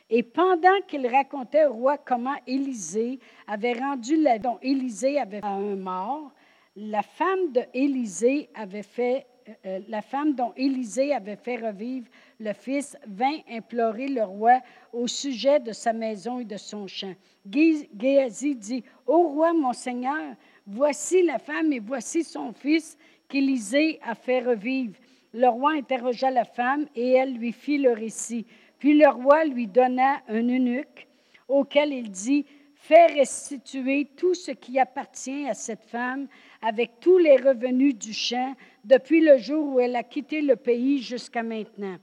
Et 0.09 0.23
pendant 0.23 0.79
qu'il 0.87 1.05
racontait 1.07 1.65
au 1.65 1.73
roi 1.73 1.97
comment 1.97 2.35
Élisée 2.45 3.19
avait 3.45 3.73
rendu 3.73 4.21
la 4.21 4.39
dont 4.39 4.57
Élisée 4.61 5.19
avait 5.19 5.43
à 5.43 5.49
un 5.49 5.75
mort, 5.75 6.31
la 6.75 7.01
femme 7.01 7.51
de 7.51 7.61
Élisée 7.73 8.49
avait 8.53 8.83
fait 8.83 9.25
euh, 9.47 9.53
euh, 9.65 9.79
la 9.87 10.01
femme 10.01 10.33
dont 10.33 10.53
Élisée 10.55 11.13
avait 11.13 11.35
fait 11.35 11.57
revivre 11.57 12.07
le 12.39 12.53
fils, 12.53 12.97
vint 13.07 13.39
implorer 13.49 14.07
le 14.07 14.23
roi 14.23 14.59
au 14.93 15.07
sujet 15.07 15.59
de 15.59 15.71
sa 15.71 15.93
maison 15.93 16.39
et 16.39 16.45
de 16.45 16.57
son 16.57 16.87
champ. 16.87 17.13
Géasi 17.49 18.55
dit, 18.55 18.83
Ô 19.05 19.23
roi, 19.29 19.53
mon 19.53 19.73
Seigneur, 19.73 20.35
voici 20.67 21.23
la 21.23 21.39
femme 21.39 21.73
et 21.73 21.79
voici 21.79 22.23
son 22.23 22.53
fils 22.53 22.97
qu'Élisée 23.27 23.99
a 24.03 24.13
fait 24.13 24.41
revivre. 24.41 24.95
Le 25.33 25.47
roi 25.47 25.71
interrogea 25.71 26.29
la 26.29 26.45
femme 26.45 26.85
et 26.95 27.11
elle 27.11 27.33
lui 27.33 27.51
fit 27.51 27.77
le 27.77 27.91
récit. 27.91 28.45
Puis 28.79 28.97
le 28.97 29.07
roi 29.07 29.45
lui 29.45 29.67
donna 29.67 30.21
un 30.27 30.47
eunuque 30.47 31.07
auquel 31.47 31.93
il 31.93 32.11
dit, 32.11 32.45
Fais 32.79 33.07
restituer 33.07 34.07
tout 34.15 34.33
ce 34.33 34.51
qui 34.51 34.79
appartient 34.79 35.45
à 35.49 35.53
cette 35.53 35.83
femme 35.83 36.27
avec 36.61 37.01
tous 37.01 37.17
les 37.17 37.35
revenus 37.35 37.95
du 37.95 38.13
champ 38.13 38.55
depuis 38.85 39.19
le 39.19 39.37
jour 39.37 39.73
où 39.73 39.79
elle 39.81 39.95
a 39.95 40.03
quitté 40.03 40.41
le 40.41 40.55
pays 40.55 40.99
jusqu'à 40.99 41.43
maintenant. 41.43 41.97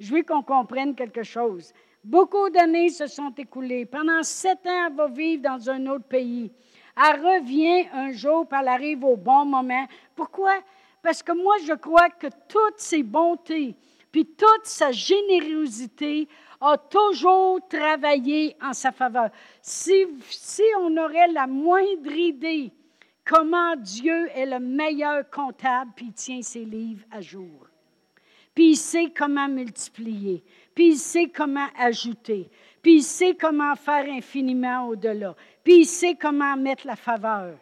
Je 0.00 0.12
veux 0.12 0.22
qu'on 0.24 0.42
comprenne 0.42 0.96
quelque 0.96 1.22
chose. 1.22 1.72
Beaucoup 2.02 2.50
d'années 2.50 2.88
se 2.88 3.06
sont 3.06 3.32
écoulées. 3.38 3.86
Pendant 3.86 4.24
sept 4.24 4.66
ans, 4.66 4.88
elle 4.88 4.96
va 4.96 5.06
vivre 5.06 5.42
dans 5.42 5.70
un 5.70 5.86
autre 5.86 6.06
pays. 6.08 6.50
Elle 6.96 7.20
revient 7.20 7.88
un 7.92 8.12
jour, 8.12 8.46
puis 8.46 8.58
elle 8.60 8.68
arrive 8.68 9.04
au 9.04 9.16
bon 9.16 9.44
moment. 9.44 9.86
Pourquoi? 10.14 10.60
Parce 11.02 11.22
que 11.22 11.32
moi, 11.32 11.56
je 11.66 11.74
crois 11.74 12.08
que 12.10 12.28
toutes 12.48 12.78
ses 12.78 13.02
bontés, 13.02 13.76
puis 14.10 14.24
toute 14.26 14.64
sa 14.64 14.92
générosité 14.92 16.28
a 16.60 16.78
toujours 16.78 17.60
travaillé 17.68 18.56
en 18.62 18.72
sa 18.72 18.92
faveur. 18.92 19.30
Si, 19.60 20.06
si 20.30 20.62
on 20.80 20.96
aurait 20.96 21.28
la 21.28 21.46
moindre 21.46 22.12
idée 22.12 22.72
comment 23.24 23.76
Dieu 23.76 24.28
est 24.34 24.46
le 24.46 24.60
meilleur 24.60 25.28
comptable, 25.30 25.92
puis 25.96 26.06
il 26.06 26.12
tient 26.12 26.42
ses 26.42 26.64
livres 26.64 27.04
à 27.10 27.20
jour. 27.20 27.66
Puis 28.54 28.70
il 28.70 28.76
sait 28.76 29.12
comment 29.14 29.48
multiplier, 29.48 30.44
puis 30.74 30.90
il 30.90 30.96
sait 30.96 31.28
comment 31.28 31.66
ajouter, 31.76 32.48
puis 32.84 32.96
il 32.96 33.02
sait 33.02 33.34
comment 33.34 33.74
faire 33.76 34.04
infiniment 34.10 34.88
au-delà, 34.88 35.34
puis 35.64 35.80
il 35.80 35.86
sait 35.86 36.16
comment 36.20 36.54
mettre 36.54 36.86
la 36.86 36.96
faveur. 36.96 37.56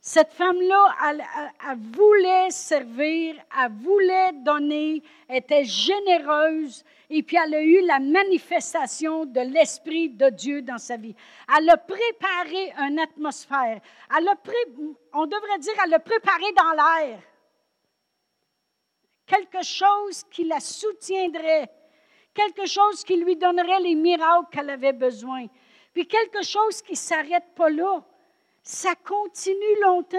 Cette 0.00 0.32
femme-là, 0.32 0.94
elle, 1.08 1.78
voulait 1.78 2.50
servir, 2.50 3.34
elle 3.60 3.72
voulait 3.72 4.32
donner, 4.34 5.02
était 5.28 5.64
généreuse, 5.64 6.84
et 7.10 7.24
puis 7.24 7.36
elle 7.44 7.54
a 7.54 7.62
eu 7.62 7.84
la 7.86 7.98
manifestation 7.98 9.26
de 9.26 9.40
l'Esprit 9.40 10.08
de 10.10 10.28
Dieu 10.30 10.62
dans 10.62 10.78
sa 10.78 10.96
vie. 10.96 11.14
Elle 11.58 11.70
a 11.70 11.76
préparé 11.76 12.72
une 12.88 13.00
atmosphère. 13.00 13.80
Elle 14.16 14.28
a 14.28 14.34
on 15.12 15.26
devrait 15.26 15.58
dire, 15.58 15.74
elle 15.84 15.94
a 15.94 15.98
préparé 15.98 16.52
dans 16.56 16.70
l'air 16.70 17.18
quelque 19.26 19.64
chose 19.64 20.24
qui 20.30 20.44
la 20.44 20.60
soutiendrait, 20.60 21.68
quelque 22.34 22.66
chose 22.66 23.04
qui 23.04 23.16
lui 23.16 23.36
donnerait 23.36 23.80
les 23.80 23.94
miracles 23.94 24.46
qu'elle 24.50 24.70
avait 24.70 24.92
besoin, 24.92 25.46
puis 25.92 26.06
quelque 26.06 26.42
chose 26.42 26.82
qui 26.82 26.92
ne 26.92 26.96
s'arrête 26.96 27.54
pas 27.54 27.70
là 27.70 28.04
ça 28.62 28.94
continue 28.94 29.80
longtemps. 29.82 30.18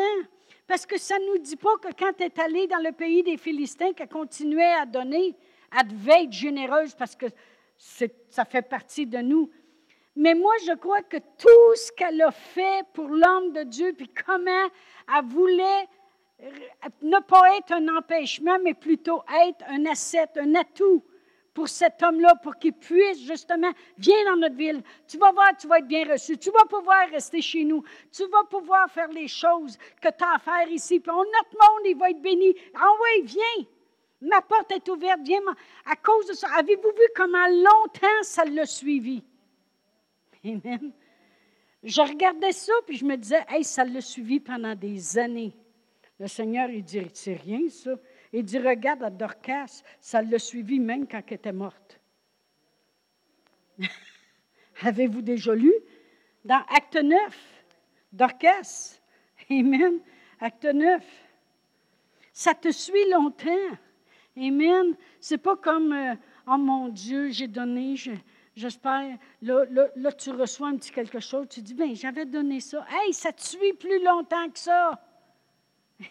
Parce 0.68 0.86
que 0.86 0.98
ça 0.98 1.18
ne 1.20 1.26
nous 1.26 1.38
dit 1.40 1.56
pas 1.56 1.76
que 1.78 1.94
quand 1.98 2.14
elle 2.20 2.28
est 2.28 2.40
allée 2.40 2.68
dans 2.68 2.82
le 2.82 2.92
pays 2.92 3.24
des 3.24 3.38
Philistins, 3.38 3.94
qu'elle 3.94 4.08
continuait 4.08 4.74
à 4.74 4.86
donner, 4.86 5.36
elle 5.78 5.88
devait 5.88 6.24
être 6.24 6.32
généreuse 6.32 6.96
parce 6.96 7.16
que 7.16 7.26
ça 7.78 8.46
fait 8.46 8.62
partie 8.62 9.06
de 9.06 9.18
nous. 9.18 9.50
Mais 10.16 10.36
moi, 10.36 10.54
je 10.66 10.74
crois 10.74 11.02
que 11.02 11.18
tout 11.18 11.76
ce 11.76 11.92
qu'elle 11.92 12.22
a 12.22 12.32
fait 12.32 12.86
pour 12.94 13.08
l'homme 13.08 13.52
de 13.52 13.64
Dieu, 13.64 13.94
puis 13.94 14.10
comment 14.26 14.70
elle 15.16 15.26
voulait 15.26 15.88
ne 17.02 17.20
pas 17.20 17.58
être 17.58 17.74
un 17.74 17.98
empêchement, 17.98 18.58
mais 18.64 18.74
plutôt 18.74 19.24
être 19.48 19.64
un 19.68 19.86
asset, 19.86 20.30
un 20.38 20.56
atout 20.56 21.04
pour 21.54 21.70
cet 21.70 22.02
homme-là, 22.02 22.36
pour 22.42 22.56
qu'il 22.58 22.74
puisse 22.74 23.22
justement, 23.22 23.72
viens 23.98 24.26
dans 24.26 24.38
notre 24.38 24.56
ville, 24.56 24.82
tu 25.08 25.18
vas 25.18 25.32
voir, 25.32 25.56
tu 25.58 25.68
vas 25.68 25.80
être 25.80 25.88
bien 25.88 26.12
reçu, 26.12 26.38
tu 26.38 26.50
vas 26.50 26.66
pouvoir 26.66 27.08
rester 27.10 27.42
chez 27.42 27.64
nous, 27.64 27.84
tu 28.12 28.24
vas 28.28 28.44
pouvoir 28.50 28.90
faire 28.92 29.10
les 29.10 29.28
choses 29.28 29.78
que 30.02 30.10
tu 30.10 30.24
as 30.24 30.36
à 30.36 30.40
faire 30.40 30.70
ici, 30.70 31.00
puis 31.00 31.12
notre 31.12 31.52
monde, 31.54 31.86
il 31.86 31.98
va 31.98 32.10
être 32.10 32.22
béni. 32.22 32.56
Ah 32.74 32.90
oui, 33.02 33.26
viens, 33.26 33.66
ma 34.22 34.42
porte 34.42 34.72
est 34.72 34.88
ouverte, 34.90 35.20
viens. 35.24 35.42
À 35.86 35.96
cause 35.96 36.28
de 36.28 36.34
ça, 36.34 36.48
avez-vous 36.58 36.90
vu 36.90 37.08
comment 37.16 37.48
longtemps 37.48 38.24
ça 38.24 38.46
l'a 38.46 38.66
suivi? 38.66 39.24
Amen. 40.44 40.92
Je 41.84 42.02
regardais 42.02 42.54
ça, 42.54 42.74
puis 42.88 42.98
je 42.98 43.06
me 43.06 43.18
disais, 43.18 43.44
hey, 43.50 43.64
ça 43.64 43.84
l'a 43.84 44.02
suivi 44.02 44.40
pendant 44.40 44.74
des 44.74 45.18
années. 45.20 45.54
Le 46.18 46.28
Seigneur, 46.28 46.70
il 46.70 46.84
dit, 46.84 47.06
c'est 47.14 47.34
rien, 47.34 47.68
ça. 47.70 47.92
Il 48.34 48.44
dit, 48.44 48.58
regarde 48.58 49.04
à 49.04 49.12
Dorcas, 49.12 49.84
ça 50.02 50.24
l'a 50.24 50.40
suivi 50.40 50.80
même 50.80 51.08
quand 51.08 51.22
elle 51.28 51.36
était 51.36 51.54
morte. 51.54 52.00
Avez-vous 54.82 55.22
déjà 55.22 55.54
lu? 55.54 55.72
Dans 56.44 56.64
Acte 56.76 56.96
9, 56.96 57.64
Dorcas? 58.12 59.00
Amen. 59.52 60.00
Acte 60.40 60.66
9. 60.66 61.04
Ça 62.34 62.56
te 62.56 62.72
suit 62.72 63.08
longtemps. 63.12 63.78
Amen. 64.36 64.96
C'est 65.20 65.38
pas 65.38 65.56
comme, 65.56 65.94
euh, 65.94 66.16
oh 66.48 66.58
mon 66.58 66.90
Dieu, 66.90 67.30
j'ai 67.30 67.48
donné, 67.48 67.96
j'espère. 68.56 69.16
Là, 69.44 69.66
là, 69.96 70.12
tu 70.12 70.32
reçois 70.32 70.70
un 70.70 70.78
petit 70.78 70.92
quelque 70.92 71.20
chose, 71.20 71.48
tu 71.50 71.62
dis, 71.62 71.76
ben 71.76 71.96
j'avais 71.96 72.26
donné 72.26 72.60
ça. 72.62 72.84
Hey, 72.90 73.14
ça 73.14 73.32
te 73.32 73.44
suit 73.44 73.74
plus 73.74 74.04
longtemps 74.04 74.50
que 74.50 74.58
ça. 74.58 75.00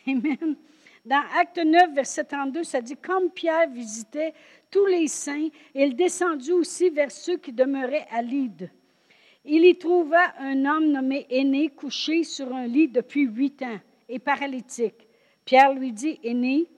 Amen. 0.07 0.57
Dans 1.05 1.23
Acte 1.37 1.59
9, 1.59 1.95
verset 1.95 2.25
32, 2.25 2.62
ça 2.62 2.81
dit 2.81 2.97
Comme 2.97 3.31
Pierre 3.31 3.69
visitait 3.69 4.35
tous 4.71 4.87
les 4.87 5.09
saints, 5.09 5.49
il 5.75 5.97
descendit 5.97 6.53
aussi 6.53 6.91
vers 6.91 7.11
ceux 7.11 7.38
qui 7.38 7.53
demeuraient 7.53 8.07
à 8.11 8.23
Lyde. 8.23 8.71
Il 9.45 9.65
y 9.65 9.77
trouva 9.77 10.33
un 10.38 10.65
homme 10.65 10.93
nommé 10.93 11.27
Aîné 11.29 11.71
couché 11.71 12.23
sur 12.23 12.55
un 12.55 12.67
lit 12.69 12.87
depuis 12.87 13.23
huit 13.23 13.61
ans 13.62 13.81
et 14.09 14.21
paralytique. 14.21 15.09
Pierre 15.45 15.75
lui 15.75 15.93
dit 15.93 16.21
Aîné, 16.23 16.69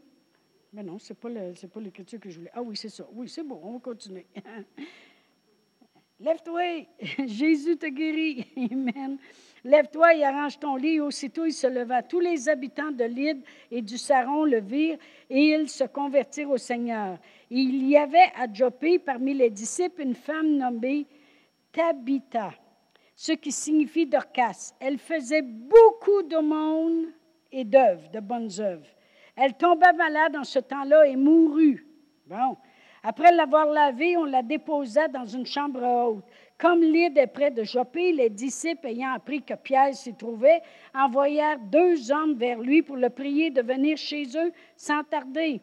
mais 0.72 0.82
non, 0.82 0.98
ce 0.98 1.12
n'est 1.12 1.18
pas, 1.18 1.28
pas 1.68 1.80
l'écriture 1.80 2.18
que 2.18 2.30
je 2.30 2.38
voulais. 2.38 2.50
Ah 2.54 2.62
oui, 2.62 2.76
c'est 2.76 2.88
ça. 2.88 3.06
Oui, 3.12 3.28
c'est 3.28 3.44
bon, 3.44 3.60
on 3.62 3.74
va 3.74 3.78
continuer. 3.78 4.26
Lève-toi, 6.20 6.88
Jésus 7.26 7.76
te 7.76 7.86
guérit. 7.86 8.46
Amen. 8.56 9.18
Lève-toi 9.64 10.14
et 10.14 10.24
arrange 10.24 10.58
ton 10.58 10.76
lit. 10.76 11.00
aussitôt, 11.00 11.46
il 11.46 11.52
se 11.52 11.66
leva. 11.66 12.02
Tous 12.02 12.20
les 12.20 12.50
habitants 12.50 12.90
de 12.90 13.04
Lyde 13.04 13.42
et 13.70 13.80
du 13.80 13.96
Saron 13.96 14.44
le 14.44 14.60
virent 14.60 14.98
et 15.30 15.40
ils 15.40 15.70
se 15.70 15.84
convertirent 15.84 16.50
au 16.50 16.58
Seigneur. 16.58 17.18
il 17.50 17.88
y 17.88 17.96
avait 17.96 18.30
à 18.36 18.52
Jopé, 18.52 18.98
parmi 18.98 19.32
les 19.32 19.48
disciples, 19.48 20.02
une 20.02 20.14
femme 20.14 20.56
nommée 20.56 21.06
Tabitha, 21.72 22.52
ce 23.16 23.32
qui 23.32 23.52
signifie 23.52 24.06
Dorcas. 24.06 24.74
Elle 24.80 24.98
faisait 24.98 25.42
beaucoup 25.42 26.22
monde 26.42 27.06
et 27.50 27.64
d'œuvres, 27.64 28.10
de 28.10 28.20
bonnes 28.20 28.50
œuvres. 28.60 28.86
Elle 29.34 29.54
tomba 29.54 29.92
malade 29.94 30.36
en 30.36 30.44
ce 30.44 30.58
temps-là 30.58 31.06
et 31.06 31.16
mourut. 31.16 31.86
Bon. 32.26 32.56
Après 33.06 33.32
l'avoir 33.32 33.66
lavée, 33.66 34.16
on 34.16 34.24
la 34.24 34.42
déposa 34.42 35.08
dans 35.08 35.26
une 35.26 35.44
chambre 35.44 35.82
haute. 35.82 36.24
Comme 36.64 36.80
l'île 36.80 37.18
est 37.18 37.26
près 37.26 37.50
de 37.50 37.62
Jopé, 37.62 38.10
les 38.12 38.30
disciples, 38.30 38.86
ayant 38.86 39.12
appris 39.12 39.42
que 39.42 39.52
Pierre 39.52 39.94
s'y 39.94 40.14
trouvait, 40.14 40.62
envoyèrent 40.94 41.58
deux 41.58 42.10
hommes 42.10 42.36
vers 42.36 42.58
lui 42.58 42.80
pour 42.80 42.96
le 42.96 43.10
prier 43.10 43.50
de 43.50 43.60
venir 43.60 43.98
chez 43.98 44.24
eux 44.34 44.50
sans 44.74 45.04
tarder. 45.04 45.60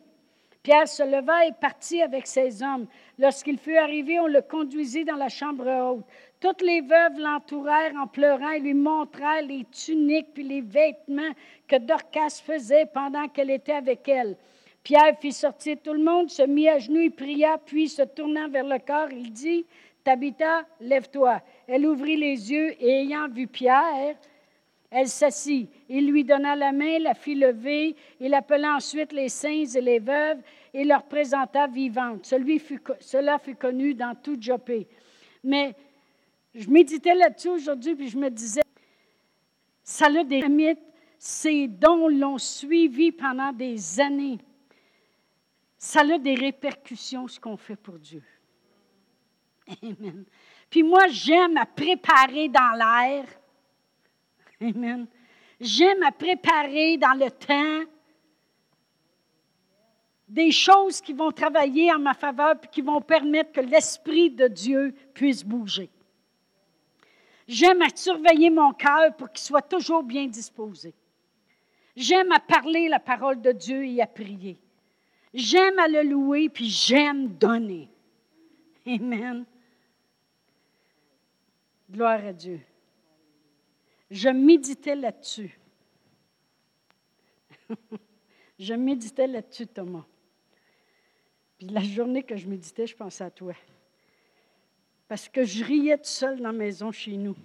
Pierre 0.62 0.88
se 0.88 1.02
leva 1.02 1.48
et 1.48 1.54
partit 1.54 2.04
avec 2.04 2.28
ses 2.28 2.62
hommes. 2.62 2.86
Lorsqu'il 3.18 3.58
fut 3.58 3.78
arrivé, 3.78 4.20
on 4.20 4.28
le 4.28 4.44
conduisit 4.44 5.04
dans 5.04 5.16
la 5.16 5.30
chambre 5.30 5.66
haute. 5.66 6.06
Toutes 6.40 6.62
les 6.62 6.82
veuves 6.82 7.18
l'entourèrent 7.18 7.96
en 8.00 8.06
pleurant 8.06 8.52
et 8.52 8.60
lui 8.60 8.76
montrèrent 8.76 9.42
les 9.42 9.66
tuniques 9.72 10.36
puis 10.36 10.44
les 10.44 10.62
vêtements 10.62 11.34
que 11.68 11.78
Dorcas 11.78 12.44
faisait 12.46 12.86
pendant 12.86 13.28
qu'elle 13.28 13.50
était 13.50 13.72
avec 13.72 14.08
elle. 14.08 14.38
Pierre 14.84 15.18
fit 15.20 15.32
sortir 15.32 15.78
tout 15.84 15.94
le 15.94 16.04
monde, 16.04 16.30
se 16.30 16.44
mit 16.44 16.70
à 16.70 16.78
genoux 16.78 17.02
et 17.02 17.10
pria, 17.10 17.58
puis 17.66 17.90
se 17.90 18.04
tournant 18.04 18.50
vers 18.50 18.66
le 18.66 18.78
corps, 18.78 19.12
il 19.12 19.32
dit 19.32 19.66
Tabitha, 20.04 20.66
lève-toi. 20.80 21.42
Elle 21.68 21.86
ouvrit 21.86 22.18
les 22.18 22.52
yeux 22.52 22.76
et 22.82 23.02
ayant 23.02 23.28
vu 23.28 23.48
Pierre, 23.48 24.16
elle 24.90 25.08
s'assit. 25.08 25.70
Il 25.88 26.12
lui 26.12 26.26
donna 26.26 26.56
la 26.56 26.72
main, 26.74 27.00
la 27.00 27.14
fit 27.14 27.36
lever. 27.36 27.96
Il 28.20 28.34
appela 28.34 28.76
ensuite 28.76 29.14
les 29.14 29.30
saints 29.30 29.66
et 29.74 29.82
les 29.82 30.00
veuves 30.00 30.40
et 30.74 30.84
leur 30.84 31.04
présenta 31.04 31.68
vivante. 31.68 32.26
cela 32.26 33.40
fut 33.40 33.56
connu 33.56 33.94
dans 33.94 34.16
tout 34.16 34.38
Jopé. 34.40 34.88
Mais 35.44 35.74
je 36.54 36.70
méditais 36.70 37.16
là-dessus 37.16 37.50
aujourd'hui, 37.50 37.96
puis 37.96 38.10
je 38.10 38.18
me 38.18 38.30
disais, 38.30 38.62
ça 39.82 40.08
a 40.08 40.24
des 40.24 40.48
mythes, 40.48 40.80
ces 41.18 41.68
dons 41.68 42.10
l'ont 42.10 42.38
suivi 42.38 43.12
pendant 43.12 43.54
des 43.54 44.00
années. 44.00 44.40
Ça 45.78 46.02
a 46.02 46.18
des 46.18 46.36
répercussions, 46.36 47.28
ce 47.28 47.40
qu'on 47.40 47.58
fait 47.58 47.76
pour 47.76 47.98
Dieu. 47.98 48.24
Amen. 49.84 50.26
Puis 50.70 50.84
moi, 50.84 51.08
j'aime 51.10 51.58
à 51.58 51.66
préparer 51.66 52.50
dans 52.50 52.78
l'air. 52.78 53.26
Amen. 54.62 55.08
J'aime 55.60 56.04
à 56.04 56.12
préparer 56.12 56.98
dans 56.98 57.18
le 57.18 57.30
temps. 57.30 57.92
des 60.32 60.52
choses 60.52 61.02
qui 61.02 61.12
vont 61.12 61.32
travailler 61.32 61.92
en 61.92 62.00
ma 62.00 62.14
faveur 62.14 62.56
et 62.64 62.68
qui 62.68 62.82
vont 62.82 63.02
permettre 63.02 63.52
que 63.52 63.60
l'Esprit 63.60 64.32
de 64.32 64.48
Dieu 64.48 64.96
puisse 65.14 65.44
bouger. 65.44 65.90
J'aime 67.50 67.82
à 67.82 67.90
surveiller 67.94 68.50
mon 68.50 68.72
cœur 68.72 69.14
pour 69.18 69.30
qu'il 69.30 69.44
soit 69.44 69.62
toujours 69.62 70.04
bien 70.04 70.28
disposé. 70.28 70.94
J'aime 71.98 72.32
à 72.32 72.40
parler 72.40 72.88
la 72.88 73.00
parole 73.00 73.42
de 73.42 73.52
Dieu 73.52 73.86
et 73.86 74.02
à 74.02 74.08
prier. 74.08 74.58
J'aime 75.34 75.78
à 75.80 75.90
le 75.90 76.04
louer, 76.04 76.48
puis 76.48 76.70
j'aime 76.70 77.28
donner. 77.28 77.90
Amen. 78.86 79.46
Gloire 81.90 82.26
à 82.26 82.34
Dieu. 82.34 82.62
Je 84.10 84.30
méditais 84.30 84.96
là-dessus. 84.96 85.58
je 88.60 88.74
méditais 88.74 89.28
là-dessus, 89.28 89.68
Thomas. 89.68 90.06
Puis 91.58 91.68
la 91.68 91.82
journée 91.82 92.24
que 92.24 92.36
je 92.36 92.48
méditais, 92.48 92.88
je 92.88 92.96
pensais 92.96 93.24
à 93.24 93.32
toi. 93.32 93.54
Parce 95.08 95.30
que 95.30 95.44
je 95.44 95.64
riais 95.64 95.98
tout 95.98 96.06
seul 96.06 96.38
dans 96.38 96.46
la 96.46 96.52
maison 96.54 96.92
chez 96.92 97.18
nous. 97.18 97.36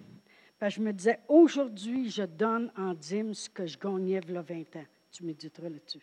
Parce 0.57 0.73
que 0.73 0.81
je 0.81 0.85
me 0.85 0.93
disais, 0.93 1.19
aujourd'hui, 1.27 2.09
je 2.09 2.23
donne 2.23 2.71
en 2.77 2.93
dîme 2.93 3.33
ce 3.33 3.49
que 3.49 3.65
je 3.65 3.77
gagnais 3.77 4.19
il 4.23 4.31
y 4.31 4.37
a 4.37 4.41
20 4.41 4.75
ans. 4.77 4.85
Tu 5.11 5.23
méditeras 5.23 5.69
là-dessus. 5.69 6.01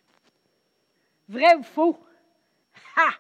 Vrai 1.29 1.55
ou 1.57 1.63
faux? 1.63 1.99
Ha! 2.97 3.11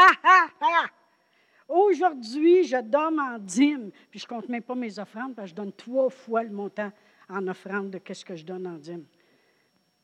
Aujourd'hui, 1.68 2.64
je 2.64 2.80
donne 2.80 3.20
en 3.20 3.38
dîme, 3.38 3.90
puis 4.10 4.18
je 4.18 4.24
ne 4.24 4.28
compte 4.28 4.48
même 4.48 4.62
pas 4.62 4.74
mes 4.74 4.98
offrandes, 4.98 5.34
parce 5.34 5.46
que 5.46 5.50
je 5.50 5.54
donne 5.54 5.72
trois 5.72 6.10
fois 6.10 6.42
le 6.42 6.50
montant 6.50 6.90
en 7.28 7.46
offrande 7.46 7.90
de 7.90 8.00
ce 8.12 8.24
que 8.24 8.34
je 8.34 8.44
donne 8.44 8.66
en 8.66 8.76
dîme. 8.76 9.04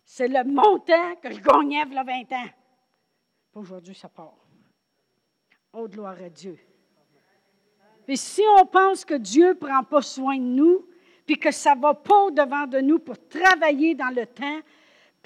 C'est 0.05 0.29
le 0.29 0.45
montant 0.45 1.17
que 1.21 1.33
je 1.33 1.41
gagnais 1.41 1.83
il 1.87 1.95
y 1.95 1.99
a 1.99 2.05
20 2.05 2.33
ans. 2.33 2.51
Aujourd'hui, 3.55 3.95
ça 3.95 4.09
part. 4.09 4.37
Oh, 5.73 5.89
gloire 5.89 6.17
à 6.23 6.29
Dieu. 6.29 6.57
Et 8.07 8.17
si 8.17 8.43
on 8.61 8.67
pense 8.67 9.05
que 9.05 9.15
Dieu 9.15 9.49
ne 9.49 9.55
prend 9.55 9.83
pas 9.83 10.03
soin 10.03 10.37
de 10.37 10.43
nous, 10.43 10.87
puis 11.27 11.39
que 11.39 11.51
ça 11.51 11.75
ne 11.75 11.81
va 11.81 11.95
pas 11.95 12.27
au-devant 12.27 12.67
de 12.67 12.79
nous 12.79 13.01
pour 13.01 13.19
travailler 13.29 13.97
dans 13.97 14.15
le 14.15 14.27
temps, 14.27 14.61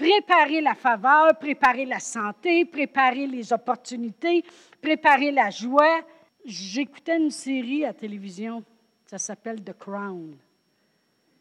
préparer 0.00 0.62
la 0.62 0.74
faveur, 0.74 1.38
préparer 1.38 1.84
la 1.84 2.00
santé, 2.00 2.64
préparer 2.64 3.26
les 3.26 3.52
opportunités, 3.52 4.42
préparer 4.80 5.30
la 5.30 5.50
joie, 5.50 6.02
J'écoutais 6.42 7.18
une 7.18 7.30
série 7.30 7.84
à 7.84 7.92
télévision, 7.92 8.64
ça 9.04 9.18
s'appelle 9.18 9.62
The 9.62 9.76
Crown. 9.76 10.38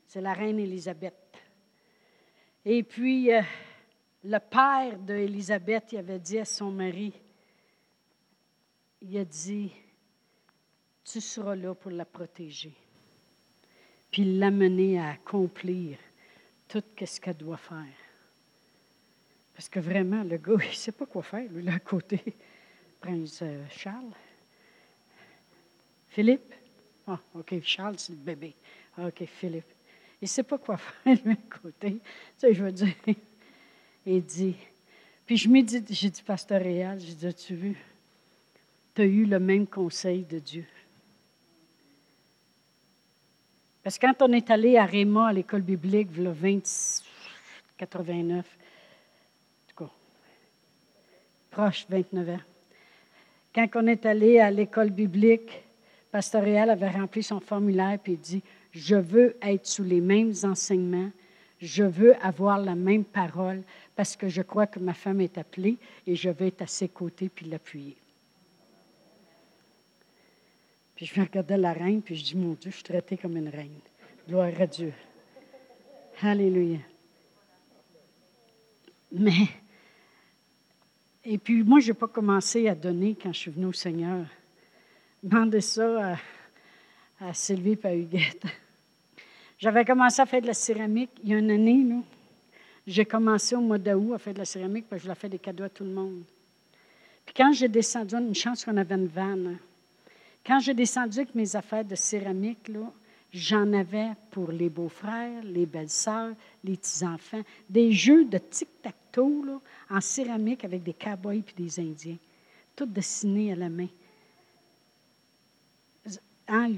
C'est 0.05 0.19
la 0.19 0.33
reine 0.33 0.59
Élisabeth. 0.59 1.15
Et 2.65 2.83
puis, 2.83 3.33
euh, 3.33 3.41
le 4.25 4.39
père 4.39 4.99
d'Élisabeth, 4.99 5.93
il 5.93 5.99
avait 5.99 6.19
dit 6.19 6.37
à 6.39 6.43
son 6.43 6.69
mari, 6.69 7.13
il 9.01 9.17
a 9.17 9.23
dit, 9.23 9.71
tu 11.05 11.21
seras 11.21 11.55
là 11.55 11.73
pour 11.73 11.91
la 11.91 12.03
protéger. 12.03 12.73
Puis 14.11 14.37
l'amener 14.37 14.99
à 14.99 15.11
accomplir 15.11 15.97
tout 16.67 16.83
ce 17.05 17.21
qu'elle 17.21 17.37
doit 17.37 17.55
faire. 17.55 18.08
Parce 19.59 19.67
que 19.67 19.81
vraiment, 19.81 20.23
le 20.23 20.37
gars, 20.37 20.55
il 20.63 20.69
ne 20.69 20.73
sait 20.73 20.93
pas 20.93 21.05
quoi 21.05 21.21
faire, 21.21 21.51
lui, 21.51 21.61
là, 21.61 21.73
à 21.73 21.79
côté. 21.79 22.23
Prince 23.01 23.41
euh, 23.41 23.61
Charles. 23.69 24.13
Philippe? 26.07 26.53
Ah, 27.05 27.19
OK, 27.35 27.55
Charles, 27.61 27.95
c'est 27.97 28.13
le 28.13 28.19
bébé. 28.19 28.55
Ah, 28.97 29.07
OK, 29.07 29.21
Philippe. 29.25 29.65
Il 30.21 30.23
ne 30.23 30.27
sait 30.29 30.43
pas 30.43 30.57
quoi 30.59 30.77
faire 31.03 31.13
de 31.13 31.31
l'autre 31.31 31.61
côté. 31.61 31.91
Tu 31.91 31.99
sais, 32.37 32.53
je 32.53 32.63
veux 32.63 32.71
dire. 32.71 32.95
Il 34.05 34.23
dit. 34.23 34.55
Puis 35.25 35.35
je 35.35 35.49
me 35.49 35.61
dis, 35.61 35.83
j'ai 35.89 36.09
dit, 36.09 36.23
Pasteur 36.23 36.61
Réal, 36.61 36.97
j'ai 37.01 37.15
dit, 37.15 37.27
as-tu 37.27 37.53
vu? 37.53 37.77
Tu 38.95 39.01
as 39.01 39.05
eu 39.05 39.25
le 39.25 39.39
même 39.39 39.67
conseil 39.67 40.23
de 40.23 40.39
Dieu. 40.39 40.65
Parce 43.83 43.97
que 43.97 44.07
quand 44.07 44.21
on 44.21 44.31
est 44.31 44.49
allé 44.51 44.77
à 44.77 44.85
Réma, 44.85 45.27
à 45.27 45.33
l'école 45.33 45.63
biblique, 45.63 46.15
le 46.15 46.31
20, 46.31 46.61
89, 47.75 48.35
en 48.35 48.39
tout 48.39 48.47
cas, 48.47 48.58
proche, 51.51 51.85
29 51.89 52.29
ans. 52.29 52.39
Quand 53.53 53.67
on 53.75 53.87
est 53.87 54.05
allé 54.05 54.39
à 54.39 54.51
l'école 54.51 54.89
biblique, 54.89 55.63
Pasteur 56.11 56.43
Réal 56.43 56.69
avait 56.69 56.89
rempli 56.89 57.23
son 57.23 57.39
formulaire 57.39 57.99
et 58.05 58.15
dit 58.15 58.41
Je 58.71 58.95
veux 58.95 59.35
être 59.41 59.67
sous 59.67 59.83
les 59.83 60.01
mêmes 60.01 60.33
enseignements, 60.43 61.11
je 61.59 61.83
veux 61.83 62.15
avoir 62.23 62.57
la 62.59 62.75
même 62.75 63.03
parole 63.03 63.63
parce 63.95 64.15
que 64.15 64.29
je 64.29 64.41
crois 64.41 64.67
que 64.67 64.79
ma 64.79 64.93
femme 64.93 65.21
est 65.21 65.37
appelée 65.37 65.77
et 66.07 66.15
je 66.15 66.29
veux 66.29 66.47
être 66.47 66.61
à 66.61 66.67
ses 66.67 66.87
côtés 66.87 67.29
puis 67.29 67.47
l'appuyer. 67.47 67.97
Puis 70.95 71.05
je 71.05 71.15
vais 71.15 71.21
regarder 71.21 71.55
la 71.55 71.71
reine, 71.71 72.01
puis 72.01 72.15
je 72.15 72.23
dis, 72.25 72.35
mon 72.35 72.55
Dieu, 72.59 72.71
je 72.71 72.75
suis 72.75 72.83
traitée 72.83 73.15
comme 73.15 73.37
une 73.37 73.47
reine. 73.47 73.79
Gloire 74.27 74.51
à 74.59 74.67
Dieu. 74.67 74.91
Alléluia. 76.21 76.79
Mais, 79.11 79.47
et 81.25 81.37
puis 81.37 81.63
moi, 81.63 81.79
je 81.79 81.87
n'ai 81.87 81.93
pas 81.93 82.07
commencé 82.07 82.67
à 82.67 82.75
donner 82.75 83.15
quand 83.21 83.33
je 83.33 83.39
suis 83.39 83.51
venue 83.51 83.67
au 83.67 83.73
Seigneur 83.73 84.25
demandé 85.23 85.61
ça 85.61 86.17
à, 87.19 87.33
Sylvie 87.33 87.77
et 87.83 87.87
à 87.87 87.95
Huguette. 87.95 88.43
J'avais 89.57 89.83
commencé 89.83 90.21
à 90.21 90.25
faire 90.25 90.41
de 90.41 90.47
la 90.47 90.53
céramique 90.53 91.11
il 91.23 91.29
y 91.29 91.33
a 91.33 91.37
une 91.37 91.51
année. 91.51 91.85
J'ai 92.87 93.05
commencé 93.05 93.55
au 93.55 93.61
mois 93.61 93.77
d'août 93.77 94.13
à 94.13 94.17
faire 94.17 94.33
de 94.33 94.39
la 94.39 94.45
céramique 94.45 94.85
parce 94.89 95.01
que 95.01 95.03
je 95.03 95.09
la 95.09 95.15
fais 95.15 95.29
des 95.29 95.39
cadeaux 95.39 95.65
à 95.65 95.69
tout 95.69 95.83
le 95.83 95.91
monde. 95.91 96.23
Puis 97.25 97.35
quand 97.35 97.51
j'ai 97.51 97.67
descendu, 97.67 98.15
une 98.15 98.33
chance 98.33 98.63
qu'on 98.63 98.77
avait 98.77 98.95
une 98.95 99.07
vanne. 99.07 99.57
Quand 100.45 100.59
j'ai 100.59 100.73
descendu 100.73 101.19
avec 101.19 101.35
mes 101.35 101.55
affaires 101.55 101.83
de 101.83 101.95
céramique, 101.95 102.71
j'en 103.33 103.73
avais 103.73 104.11
pour 104.31 104.51
les 104.51 104.69
beaux-frères, 104.69 105.43
les 105.43 105.65
belles-sœurs, 105.65 106.33
les 106.63 106.77
petits-enfants, 106.77 107.41
des 107.69 107.91
jeux 107.91 108.25
de 108.25 108.37
tic-tac-toe 108.37 109.61
en 109.89 110.01
céramique 110.01 110.65
avec 110.65 110.83
des 110.83 110.93
cowboys 110.93 111.43
et 111.47 111.61
des 111.61 111.79
Indiens, 111.79 112.17
tout 112.75 112.85
dessinés 112.85 113.53
à 113.53 113.55
la 113.55 113.69
main. 113.69 113.87
Hein, 116.47 116.71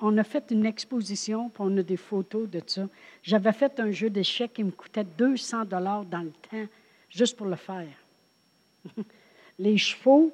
on 0.00 0.16
a 0.18 0.24
fait 0.24 0.50
une 0.50 0.66
exposition, 0.66 1.48
puis 1.48 1.62
on 1.64 1.76
a 1.78 1.82
des 1.82 1.96
photos 1.96 2.48
de 2.48 2.62
ça. 2.66 2.86
J'avais 3.22 3.52
fait 3.52 3.78
un 3.80 3.90
jeu 3.90 4.10
d'échecs 4.10 4.54
qui 4.54 4.64
me 4.64 4.70
coûtait 4.70 5.04
200 5.04 5.64
dollars 5.64 6.04
dans 6.04 6.22
le 6.22 6.32
temps, 6.50 6.66
juste 7.10 7.36
pour 7.36 7.46
le 7.46 7.56
faire. 7.56 7.88
les 9.58 9.78
chevaux, 9.78 10.32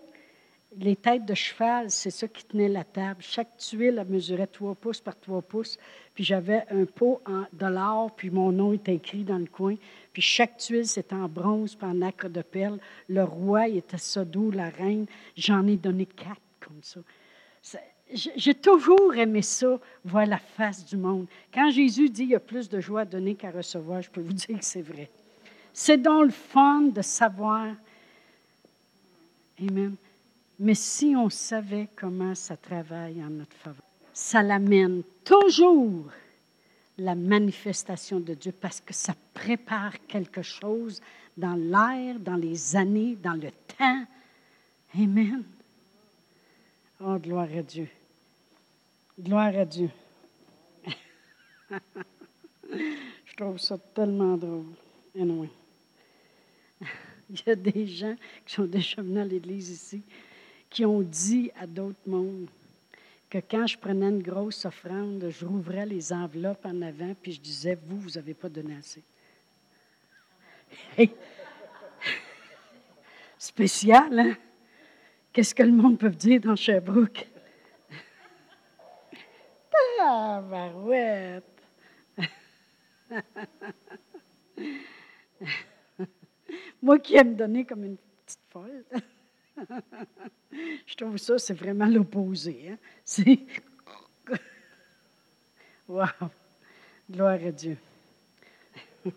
les 0.78 0.96
têtes 0.96 1.24
de 1.24 1.34
cheval, 1.34 1.90
c'est 1.90 2.10
ça 2.10 2.28
qui 2.28 2.44
tenait 2.44 2.68
la 2.68 2.84
table. 2.84 3.20
Chaque 3.20 3.56
tuile, 3.56 3.98
elle 3.98 4.08
mesurait 4.08 4.46
3 4.46 4.74
pouces 4.74 5.00
par 5.00 5.18
3 5.18 5.42
pouces. 5.42 5.78
Puis 6.14 6.24
j'avais 6.24 6.64
un 6.70 6.84
pot 6.84 7.20
en 7.26 7.44
dollars, 7.52 8.10
puis 8.16 8.30
mon 8.30 8.52
nom 8.52 8.72
était 8.72 8.94
écrit 8.94 9.24
dans 9.24 9.38
le 9.38 9.46
coin. 9.46 9.76
Puis 10.12 10.22
chaque 10.22 10.56
tuile, 10.58 10.86
c'était 10.86 11.14
en 11.14 11.28
bronze, 11.28 11.74
puis 11.74 11.86
en 11.86 12.02
acre 12.02 12.28
de 12.28 12.42
perles. 12.42 12.78
Le 13.08 13.24
roi, 13.24 13.68
il 13.68 13.78
était 13.78 13.98
Sodou, 13.98 14.50
la 14.50 14.68
reine. 14.68 15.06
J'en 15.36 15.66
ai 15.66 15.76
donné 15.76 16.06
quatre 16.06 16.40
comme 16.60 16.80
ça 16.82 17.00
j'ai 18.14 18.54
toujours 18.54 19.14
aimé 19.14 19.42
ça, 19.42 19.78
voir 20.04 20.26
la 20.26 20.38
face 20.38 20.84
du 20.84 20.96
monde. 20.96 21.26
Quand 21.52 21.70
Jésus 21.70 22.08
dit 22.08 22.22
qu'il 22.22 22.30
y 22.30 22.34
a 22.34 22.40
plus 22.40 22.68
de 22.68 22.80
joie 22.80 23.02
à 23.02 23.04
donner 23.04 23.34
qu'à 23.34 23.50
recevoir, 23.50 24.02
je 24.02 24.10
peux 24.10 24.20
vous 24.20 24.32
dire 24.32 24.58
que 24.58 24.64
c'est 24.64 24.82
vrai. 24.82 25.10
C'est 25.72 25.98
dans 25.98 26.22
le 26.22 26.30
fun 26.30 26.82
de 26.82 27.02
savoir. 27.02 27.68
Amen. 29.60 29.94
Mais 30.62 30.76
si 30.76 31.16
on 31.16 31.28
savait 31.28 31.88
comment 31.96 32.36
ça 32.36 32.56
travaille 32.56 33.20
en 33.20 33.30
notre 33.30 33.56
faveur, 33.56 33.82
ça 34.12 34.44
l'amène 34.44 35.02
toujours 35.24 36.08
la 36.98 37.16
manifestation 37.16 38.20
de 38.20 38.34
Dieu 38.34 38.52
parce 38.52 38.80
que 38.80 38.94
ça 38.94 39.16
prépare 39.34 40.06
quelque 40.06 40.42
chose 40.42 41.02
dans 41.36 41.56
l'air, 41.56 42.20
dans 42.20 42.36
les 42.36 42.76
années, 42.76 43.16
dans 43.16 43.32
le 43.32 43.50
temps. 43.76 44.06
Amen. 44.96 45.42
Oh, 47.00 47.18
gloire 47.18 47.48
à 47.58 47.62
Dieu. 47.62 47.88
Gloire 49.18 49.56
à 49.56 49.64
Dieu. 49.64 49.90
Je 52.72 53.34
trouve 53.36 53.58
ça 53.58 53.76
tellement 53.78 54.36
drôle. 54.36 54.76
Il 55.16 55.48
y 57.44 57.50
a 57.50 57.56
des 57.56 57.88
gens 57.88 58.14
qui 58.46 58.54
sont 58.54 58.66
déjà 58.66 59.02
venus 59.02 59.22
à 59.22 59.24
l'Église 59.24 59.68
ici 59.70 60.04
qui 60.72 60.84
ont 60.86 61.02
dit 61.02 61.52
à 61.60 61.66
d'autres 61.66 62.00
mondes 62.06 62.48
que 63.28 63.38
quand 63.38 63.66
je 63.66 63.76
prenais 63.78 64.08
une 64.08 64.22
grosse 64.22 64.64
offrande, 64.64 65.28
je 65.28 65.44
rouvrais 65.44 65.84
les 65.86 66.12
enveloppes 66.12 66.64
en 66.64 66.80
avant 66.82 67.14
puis 67.20 67.32
je 67.32 67.40
disais, 67.40 67.78
vous, 67.86 68.00
vous 68.00 68.10
n'avez 68.10 68.34
pas 68.34 68.48
donné 68.48 68.76
assez. 68.76 69.02
Spécial, 73.38 74.18
hein? 74.18 74.36
Qu'est-ce 75.32 75.54
que 75.54 75.62
le 75.62 75.72
monde 75.72 75.98
peut 75.98 76.10
dire 76.10 76.40
dans 76.40 76.56
Sherbrooke? 76.56 77.28
Ah, 80.04 80.42
barouette! 80.50 81.44
Moi 86.82 86.98
qui 86.98 87.14
aime 87.14 87.36
donner 87.36 87.64
comme 87.64 87.84
une 87.84 87.96
petite 87.96 88.40
folle. 88.50 88.84
Je 90.86 90.94
trouve 90.96 91.16
ça, 91.18 91.38
c'est 91.38 91.54
vraiment 91.54 91.86
l'opposé. 91.86 92.70
Hein? 92.70 92.78
C'est. 93.04 93.38
Wow! 95.88 96.06
Gloire 97.10 97.40
à 97.44 97.50
Dieu. 97.50 97.76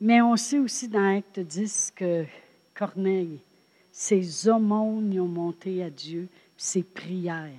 Mais 0.00 0.20
on 0.20 0.36
sait 0.36 0.58
aussi 0.58 0.86
dans 0.86 1.16
Acte 1.16 1.40
10 1.40 1.94
que 1.96 2.24
Corneille, 2.74 3.40
ses 3.90 4.48
aumônes 4.48 5.18
ont 5.18 5.26
monté 5.26 5.82
à 5.82 5.90
Dieu, 5.90 6.28
ses 6.56 6.84
prières. 6.84 7.50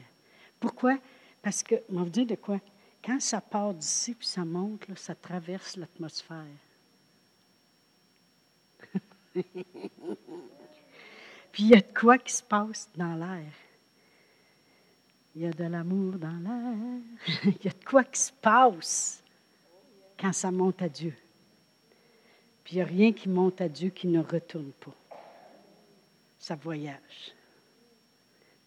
Pourquoi? 0.60 0.97
Parce 1.41 1.62
que, 1.62 1.75
on 1.89 2.03
vous 2.03 2.10
de 2.10 2.36
quoi? 2.36 2.62
Quand 3.03 3.19
ça 3.19 3.41
part 3.41 3.73
d'ici 3.73 4.13
puis 4.13 4.27
ça 4.27 4.45
monte, 4.45 4.86
ça 4.95 5.13
traverse 5.13 5.75
l'atmosphère. 5.75 6.45
Puis 11.53 11.63
il 11.63 11.69
y 11.69 11.75
a 11.75 11.81
de 11.81 11.93
quoi 11.93 12.17
qui 12.17 12.33
se 12.33 12.41
passe 12.41 12.89
dans 12.95 13.13
l'air. 13.13 13.53
Il 15.35 15.43
y 15.43 15.45
a 15.45 15.51
de 15.51 15.63
l'amour 15.65 16.13
dans 16.13 16.39
l'air. 16.39 16.99
il 17.45 17.63
y 17.63 17.67
a 17.67 17.71
de 17.71 17.85
quoi 17.85 18.03
qui 18.03 18.19
se 18.19 18.31
passe 18.31 19.23
quand 20.19 20.33
ça 20.33 20.51
monte 20.51 20.81
à 20.81 20.89
Dieu. 20.89 21.13
Puis 22.63 22.73
il 22.73 22.75
n'y 22.77 22.81
a 22.81 22.85
rien 22.85 23.13
qui 23.13 23.29
monte 23.29 23.61
à 23.61 23.69
Dieu 23.69 23.91
qui 23.91 24.07
ne 24.07 24.19
retourne 24.19 24.71
pas. 24.71 24.95
Ça 26.39 26.55
voyage. 26.55 27.33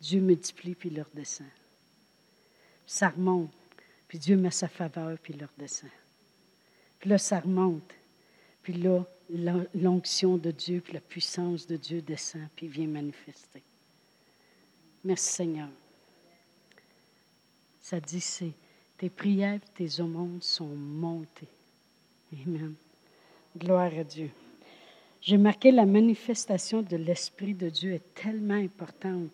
Dieu 0.01 0.21
multiplie 0.21 0.77
puis 0.77 0.89
il 0.91 1.03
redescend. 1.03 1.49
Ça 2.87 3.09
remonte, 3.09 3.51
puis 4.07 4.19
Dieu 4.19 4.37
met 4.37 4.53
sa 4.53 4.69
faveur 4.69 5.19
puis 5.19 5.35
il 5.35 5.45
redescend. 5.45 5.91
Puis 7.01 7.11
là, 7.11 7.19
ça 7.19 7.41
remonte. 7.41 7.93
Puis 8.63 8.75
là, 8.75 9.05
l'onction 9.75 10.37
de 10.37 10.51
Dieu, 10.51 10.81
puis 10.81 10.93
la 10.93 11.01
puissance 11.01 11.67
de 11.67 11.77
Dieu 11.77 12.01
descend, 12.01 12.43
puis 12.55 12.69
vient 12.69 12.87
manifester. 12.87 13.63
Merci 15.05 15.33
Seigneur. 15.33 15.69
Ça 17.81 18.01
dit, 18.01 18.21
c'est 18.21 18.53
tes 18.99 19.11
prières, 19.11 19.61
tes 19.75 20.01
aumônes 20.01 20.43
sont 20.43 20.75
montées. 20.75 21.49
Amen. 22.33 22.75
Gloire 23.57 23.93
à 23.97 24.05
Dieu. 24.05 24.31
J'ai 25.21 25.37
marqué 25.37 25.71
la 25.71 25.87
manifestation 25.87 26.83
de 26.83 26.97
l'Esprit 26.97 27.55
de 27.55 27.69
Dieu 27.69 27.93
est 27.95 28.15
tellement 28.15 28.55
importante 28.55 29.31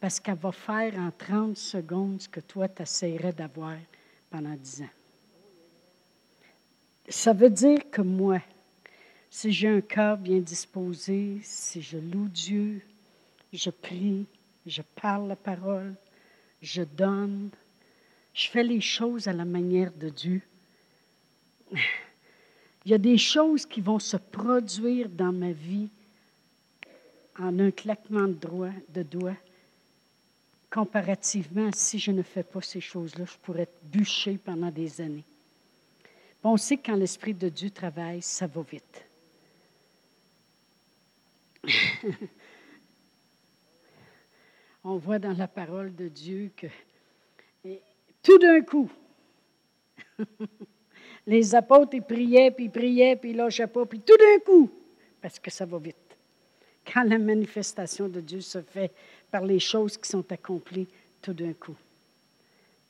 parce 0.00 0.20
qu'elle 0.20 0.36
va 0.36 0.52
faire 0.52 0.94
en 0.98 1.10
30 1.10 1.56
secondes 1.56 2.20
ce 2.20 2.28
que 2.28 2.40
toi, 2.40 2.68
tu 2.68 2.82
essaierais 2.82 3.32
d'avoir 3.32 3.76
pendant 4.30 4.54
10 4.54 4.82
ans. 4.82 4.90
Ça 7.08 7.32
veut 7.32 7.50
dire 7.50 7.90
que 7.90 8.02
moi, 8.02 8.40
si 9.34 9.50
j'ai 9.50 9.68
un 9.68 9.80
cœur 9.80 10.18
bien 10.18 10.40
disposé, 10.40 11.40
si 11.42 11.80
je 11.80 11.96
loue 11.96 12.28
Dieu, 12.28 12.82
je 13.50 13.70
prie, 13.70 14.26
je 14.66 14.82
parle 15.00 15.26
la 15.26 15.36
parole, 15.36 15.94
je 16.60 16.82
donne, 16.82 17.48
je 18.34 18.50
fais 18.50 18.62
les 18.62 18.82
choses 18.82 19.28
à 19.28 19.32
la 19.32 19.46
manière 19.46 19.90
de 19.90 20.10
Dieu, 20.10 20.42
il 21.72 22.90
y 22.90 22.92
a 22.92 22.98
des 22.98 23.16
choses 23.16 23.64
qui 23.64 23.80
vont 23.80 23.98
se 23.98 24.18
produire 24.18 25.08
dans 25.08 25.32
ma 25.32 25.52
vie 25.52 25.88
en 27.38 27.58
un 27.58 27.70
claquement 27.70 28.28
de, 28.28 28.34
droit, 28.34 28.72
de 28.90 29.02
doigts, 29.02 29.36
comparativement 30.70 31.70
si 31.74 31.98
je 31.98 32.10
ne 32.10 32.22
fais 32.22 32.42
pas 32.42 32.60
ces 32.60 32.82
choses-là, 32.82 33.24
je 33.24 33.38
pourrais 33.42 33.62
être 33.62 33.80
bûché 33.84 34.36
pendant 34.36 34.70
des 34.70 35.00
années. 35.00 35.24
on 36.44 36.58
sait 36.58 36.76
que 36.76 36.88
quand 36.88 36.96
l'Esprit 36.96 37.32
de 37.32 37.48
Dieu 37.48 37.70
travaille, 37.70 38.20
ça 38.20 38.46
va 38.46 38.60
vite. 38.60 39.06
on 44.84 44.96
voit 44.96 45.18
dans 45.18 45.36
la 45.36 45.48
parole 45.48 45.94
de 45.94 46.08
Dieu 46.08 46.50
que 46.56 46.66
tout 48.22 48.38
d'un 48.38 48.62
coup, 48.62 48.90
les 51.26 51.54
apôtres, 51.54 51.94
ils 51.94 52.02
priaient, 52.02 52.50
puis 52.50 52.64
ils 52.66 52.70
priaient, 52.70 53.16
puis 53.16 53.30
ils 53.30 53.36
lâchaient 53.36 53.66
pas, 53.66 53.84
puis 53.86 54.00
tout 54.00 54.16
d'un 54.16 54.38
coup, 54.44 54.70
parce 55.20 55.38
que 55.38 55.50
ça 55.50 55.66
va 55.66 55.78
vite. 55.78 55.96
Quand 56.84 57.04
la 57.04 57.18
manifestation 57.18 58.08
de 58.08 58.20
Dieu 58.20 58.40
se 58.40 58.60
fait 58.60 58.92
par 59.30 59.44
les 59.44 59.60
choses 59.60 59.96
qui 59.96 60.08
sont 60.08 60.30
accomplies, 60.32 60.88
tout 61.20 61.32
d'un 61.32 61.52
coup. 61.52 61.76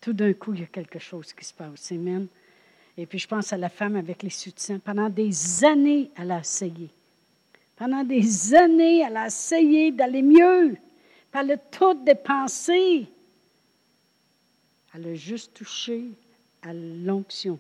Tout 0.00 0.12
d'un 0.12 0.32
coup, 0.32 0.54
il 0.54 0.60
y 0.60 0.64
a 0.64 0.66
quelque 0.66 0.98
chose 0.98 1.32
qui 1.32 1.44
se 1.44 1.54
passe. 1.54 1.92
Amen. 1.92 2.26
Et 2.96 3.06
puis, 3.06 3.18
je 3.18 3.28
pense 3.28 3.52
à 3.52 3.56
la 3.56 3.68
femme 3.68 3.96
avec 3.96 4.22
les 4.22 4.30
soutiens. 4.30 4.78
Pendant 4.78 5.08
des 5.08 5.64
années, 5.64 6.10
elle 6.16 6.32
a 6.32 6.40
essayé. 6.40 6.90
Pendant 7.82 8.04
des 8.04 8.54
années, 8.54 9.00
elle 9.00 9.16
a 9.16 9.26
essayé 9.26 9.90
d'aller 9.90 10.22
mieux. 10.22 10.76
Elle 11.34 11.50
a 11.50 11.56
tout 11.56 11.94
dépensé. 11.94 13.08
Elle 14.94 15.08
a 15.08 15.14
juste 15.14 15.54
touché 15.54 16.04
à 16.62 16.72
l'onction 16.72 17.58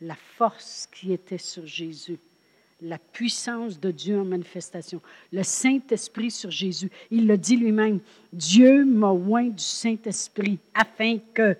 la 0.00 0.14
force 0.14 0.88
qui 0.90 1.12
était 1.12 1.36
sur 1.36 1.66
Jésus, 1.66 2.18
la 2.80 2.96
puissance 2.96 3.78
de 3.78 3.90
Dieu 3.90 4.18
en 4.18 4.24
manifestation, 4.24 5.02
le 5.34 5.42
Saint-Esprit 5.42 6.30
sur 6.30 6.50
Jésus. 6.50 6.90
Il 7.10 7.26
le 7.26 7.36
dit 7.36 7.58
lui-même, 7.58 8.00
Dieu 8.32 8.86
m'a 8.86 9.12
oint 9.12 9.50
du 9.50 9.62
Saint-Esprit 9.62 10.58
afin 10.72 11.18
que 11.34 11.54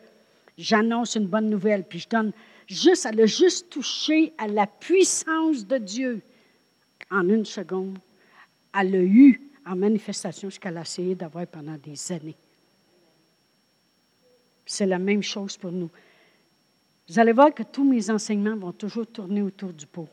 j'annonce 0.57 1.15
une 1.17 1.27
bonne 1.27 1.51
nouvelle, 1.51 1.85
puis 1.85 1.99
je 1.99 2.09
donne 2.09 2.33
juste, 2.67 3.05
elle 3.05 3.21
a 3.21 3.27
juste 3.27 3.69
touché 3.69 4.33
à 4.39 4.49
la 4.49 4.67
puissance 4.67 5.67
de 5.67 5.77
Dieu 5.77 6.23
en 7.11 7.29
une 7.29 7.45
seconde. 7.45 7.99
Elle 8.75 8.91
l'a 8.91 9.03
eu 9.03 9.41
en 9.67 9.77
manifestation 9.77 10.51
ce 10.51 10.59
qu'elle 10.59 10.77
a 10.77 10.83
essayé 10.83 11.15
d'avoir 11.15 11.47
pendant 11.47 11.77
des 11.77 12.13
années. 12.13 12.37
C'est 14.67 14.87
la 14.87 14.99
même 14.99 15.23
chose 15.23 15.57
pour 15.57 15.73
nous. 15.73 15.91
Vous 17.09 17.19
allez 17.19 17.33
voir 17.33 17.55
que 17.55 17.63
tous 17.63 17.85
mes 17.85 18.11
enseignements 18.11 18.57
vont 18.57 18.73
toujours 18.73 19.07
tourner 19.07 19.41
autour 19.41 19.73
du 19.73 19.87
pot. 19.87 20.09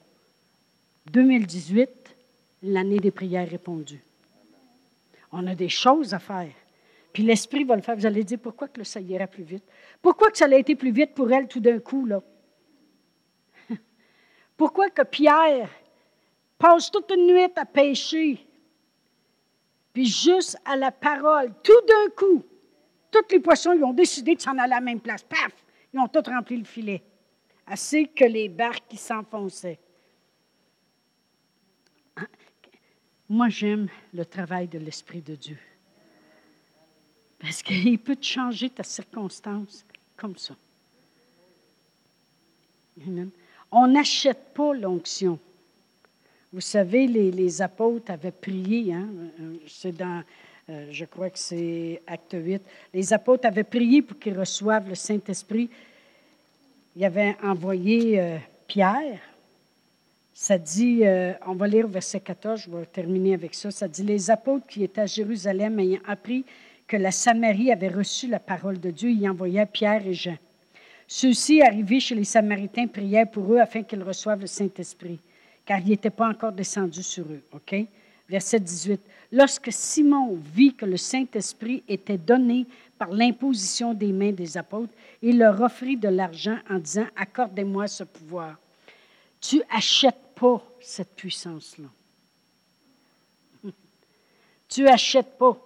2018, 1.11 1.89
l'année 2.63 2.99
des 2.99 3.11
prières 3.11 3.49
répondues. 3.49 4.01
On 5.31 5.45
a 5.47 5.55
des 5.55 5.69
choses 5.69 6.13
à 6.13 6.19
faire. 6.19 6.51
Puis 7.11 7.23
l'Esprit 7.23 7.63
va 7.63 7.75
le 7.75 7.81
faire. 7.81 7.95
Vous 7.95 8.05
allez 8.05 8.23
dire, 8.23 8.39
pourquoi 8.39 8.67
que 8.67 8.83
ça 8.83 8.99
ira 9.01 9.27
plus 9.27 9.43
vite? 9.43 9.63
Pourquoi 10.01 10.31
que 10.31 10.37
ça 10.37 10.45
a 10.45 10.55
été 10.55 10.75
plus 10.75 10.91
vite 10.91 11.13
pour 11.13 11.31
elle 11.31 11.47
tout 11.47 11.59
d'un 11.59 11.79
coup, 11.79 12.05
là? 12.05 12.21
Pourquoi 14.57 14.89
que 14.89 15.03
Pierre 15.03 15.69
passe 16.57 16.89
toute 16.91 17.11
une 17.11 17.27
nuit 17.27 17.51
à 17.55 17.65
pêcher, 17.65 18.45
puis 19.93 20.05
juste 20.05 20.57
à 20.65 20.75
la 20.75 20.91
parole, 20.91 21.53
tout 21.63 21.81
d'un 21.87 22.09
coup, 22.15 22.43
tous 23.11 23.31
les 23.31 23.39
poissons, 23.39 23.73
ils 23.73 23.83
ont 23.83 23.93
décidé 23.93 24.35
de 24.35 24.41
s'en 24.41 24.51
aller 24.51 24.73
à 24.73 24.79
la 24.79 24.81
même 24.81 24.99
place. 24.99 25.23
Paf! 25.23 25.53
Ils 25.93 25.99
ont 25.99 26.07
tous 26.09 26.29
rempli 26.29 26.57
le 26.57 26.65
filet, 26.65 27.01
assez 27.65 28.07
que 28.07 28.25
les 28.25 28.49
barques 28.49 28.83
qui 28.89 28.97
s'enfonçaient. 28.97 29.79
Moi, 33.29 33.49
j'aime 33.49 33.87
le 34.13 34.25
travail 34.25 34.67
de 34.67 34.77
l'Esprit 34.77 35.21
de 35.21 35.35
Dieu. 35.35 35.57
Parce 37.39 37.63
qu'il 37.63 37.97
peut 37.99 38.15
te 38.15 38.25
changer 38.25 38.69
ta 38.69 38.83
circonstance 38.83 39.85
comme 40.15 40.35
ça. 40.35 40.55
On 43.71 43.87
n'achète 43.87 44.53
pas 44.53 44.73
l'onction. 44.73 45.39
Vous 46.53 46.61
savez, 46.61 47.07
les, 47.07 47.61
apôtres 47.61 48.11
avaient 48.11 48.31
prié, 48.31 48.93
hein? 48.93 49.07
c'est 49.67 49.95
dans 49.95 50.23
euh, 50.67 50.87
je 50.89 51.05
crois 51.05 51.29
que 51.29 51.37
c'est 51.37 52.01
acte 52.07 52.35
8. 52.35 52.61
Les 52.93 53.13
apôtres 53.13 53.45
avaient 53.45 53.63
prié 53.63 54.01
pour 54.01 54.17
qu'ils 54.17 54.37
reçoivent 54.37 54.89
le 54.89 54.95
Saint-Esprit. 54.95 55.69
Ils 56.95 57.05
avaient 57.05 57.35
envoyé 57.43 58.19
euh, 58.19 58.37
Pierre. 58.67 59.19
Ça 60.33 60.57
dit, 60.57 61.01
euh, 61.03 61.33
on 61.45 61.53
va 61.53 61.67
lire 61.67 61.87
verset 61.87 62.19
14, 62.19 62.61
je 62.61 62.69
vais 62.71 62.85
terminer 62.87 63.35
avec 63.35 63.53
ça. 63.53 63.69
Ça 63.69 63.87
dit, 63.87 64.03
les 64.03 64.31
apôtres 64.31 64.65
qui 64.65 64.83
étaient 64.83 65.01
à 65.01 65.05
Jérusalem 65.05 65.79
ayant 65.79 65.99
appris 66.07 66.43
que 66.87 66.97
la 66.97 67.11
Samarie 67.11 67.71
avait 67.71 67.89
reçu 67.89 68.27
la 68.27 68.39
parole 68.39 68.79
de 68.79 68.91
Dieu, 68.91 69.09
y 69.11 69.29
envoyaient 69.29 69.65
Pierre 69.65 70.05
et 70.05 70.13
Jean. 70.13 70.37
Ceux-ci, 71.07 71.61
arrivés 71.61 71.99
chez 71.99 72.15
les 72.15 72.23
Samaritains, 72.23 72.87
priaient 72.87 73.25
pour 73.25 73.53
eux 73.53 73.59
afin 73.59 73.83
qu'ils 73.83 74.03
reçoivent 74.03 74.41
le 74.41 74.47
Saint-Esprit, 74.47 75.19
car 75.65 75.79
il 75.79 75.89
n'était 75.89 76.09
pas 76.09 76.29
encore 76.29 76.51
descendu 76.51 77.01
sur 77.01 77.25
eux. 77.25 77.41
OK? 77.51 77.75
Verset 78.29 78.59
18. 78.59 79.01
Lorsque 79.31 79.71
Simon 79.71 80.35
vit 80.35 80.73
que 80.73 80.85
le 80.85 80.97
Saint-Esprit 80.97 81.83
était 81.87 82.17
donné 82.17 82.65
par 82.97 83.09
l'imposition 83.11 83.93
des 83.93 84.11
mains 84.11 84.31
des 84.31 84.57
apôtres, 84.57 84.93
il 85.21 85.39
leur 85.39 85.59
offrit 85.61 85.97
de 85.97 86.07
l'argent 86.07 86.57
en 86.69 86.77
disant, 86.77 87.07
accordez-moi 87.15 87.87
ce 87.87 88.03
pouvoir. 88.03 88.57
Tu 89.41 89.61
achètes 89.69 90.33
pas 90.35 90.63
cette 90.79 91.15
puissance-là. 91.15 91.87
Tu 94.67 94.83
n'achètes 94.83 95.37
pas. 95.37 95.57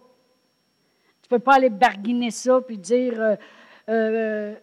Tu 1.22 1.30
peux 1.30 1.39
pas 1.39 1.56
aller 1.56 1.70
barguiner 1.70 2.32
ça 2.32 2.60
puis 2.62 2.78
dire, 2.78 3.20
euh, 3.22 3.36
euh, 3.89 4.56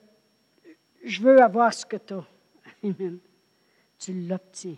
je 1.04 1.22
veux 1.22 1.40
avoir 1.40 1.72
ce 1.72 1.86
que 1.86 1.96
tu 1.96 2.14
as. 2.14 2.24
Tu 3.98 4.12
l'obtiens 4.12 4.76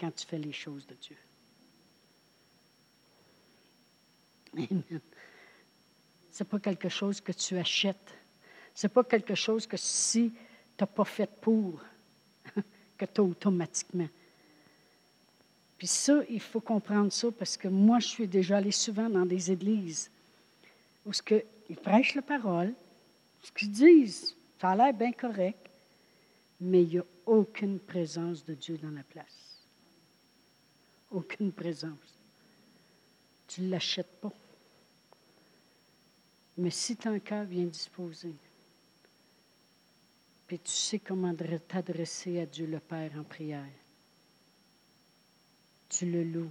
quand 0.00 0.10
tu 0.10 0.26
fais 0.26 0.38
les 0.38 0.52
choses 0.52 0.86
de 0.86 0.94
Dieu. 0.94 1.16
Amen. 4.54 4.82
Ce 6.32 6.42
n'est 6.42 6.48
pas 6.48 6.58
quelque 6.58 6.88
chose 6.88 7.20
que 7.20 7.32
tu 7.32 7.58
achètes. 7.58 8.14
Ce 8.74 8.86
n'est 8.86 8.92
pas 8.92 9.04
quelque 9.04 9.34
chose 9.34 9.66
que 9.66 9.76
si 9.76 10.30
tu 10.30 10.82
n'as 10.82 10.86
pas 10.86 11.04
fait 11.04 11.30
pour, 11.40 11.80
que 12.96 13.04
tu 13.04 13.20
as 13.20 13.24
automatiquement. 13.24 14.08
Puis 15.76 15.86
ça, 15.86 16.20
il 16.28 16.40
faut 16.40 16.60
comprendre 16.60 17.12
ça 17.12 17.28
parce 17.30 17.56
que 17.56 17.68
moi, 17.68 18.00
je 18.00 18.06
suis 18.06 18.28
déjà 18.28 18.58
allée 18.58 18.72
souvent 18.72 19.08
dans 19.08 19.26
des 19.26 19.50
églises 19.50 20.10
où 21.06 21.12
ce 21.12 21.22
que, 21.22 21.44
ils 21.68 21.76
prêchent 21.76 22.14
la 22.14 22.22
parole, 22.22 22.72
ce 23.42 23.52
qu'ils 23.52 23.70
disent, 23.70 24.34
ça 24.60 24.70
a 24.70 24.76
l'air 24.76 24.92
bien 24.92 25.12
correct, 25.12 25.70
mais 26.60 26.82
il 26.82 26.88
n'y 26.88 26.98
a 26.98 27.04
aucune 27.24 27.78
présence 27.78 28.44
de 28.44 28.54
Dieu 28.54 28.76
dans 28.76 28.90
la 28.90 29.02
place. 29.02 29.39
Aucune 31.10 31.52
présence. 31.52 32.18
Tu 33.48 33.62
ne 33.62 33.70
l'achètes 33.70 34.20
pas. 34.20 34.32
Mais 36.56 36.70
si 36.70 36.96
ton 36.96 37.18
cœur 37.18 37.46
bien 37.46 37.64
disposé, 37.64 38.32
puis 40.46 40.58
tu 40.58 40.72
sais 40.72 40.98
comment 40.98 41.34
t'adresser 41.34 42.40
à 42.40 42.46
Dieu 42.46 42.66
le 42.66 42.80
Père 42.80 43.12
en 43.16 43.22
prière, 43.22 43.64
tu 45.88 46.10
le 46.10 46.22
loues, 46.22 46.50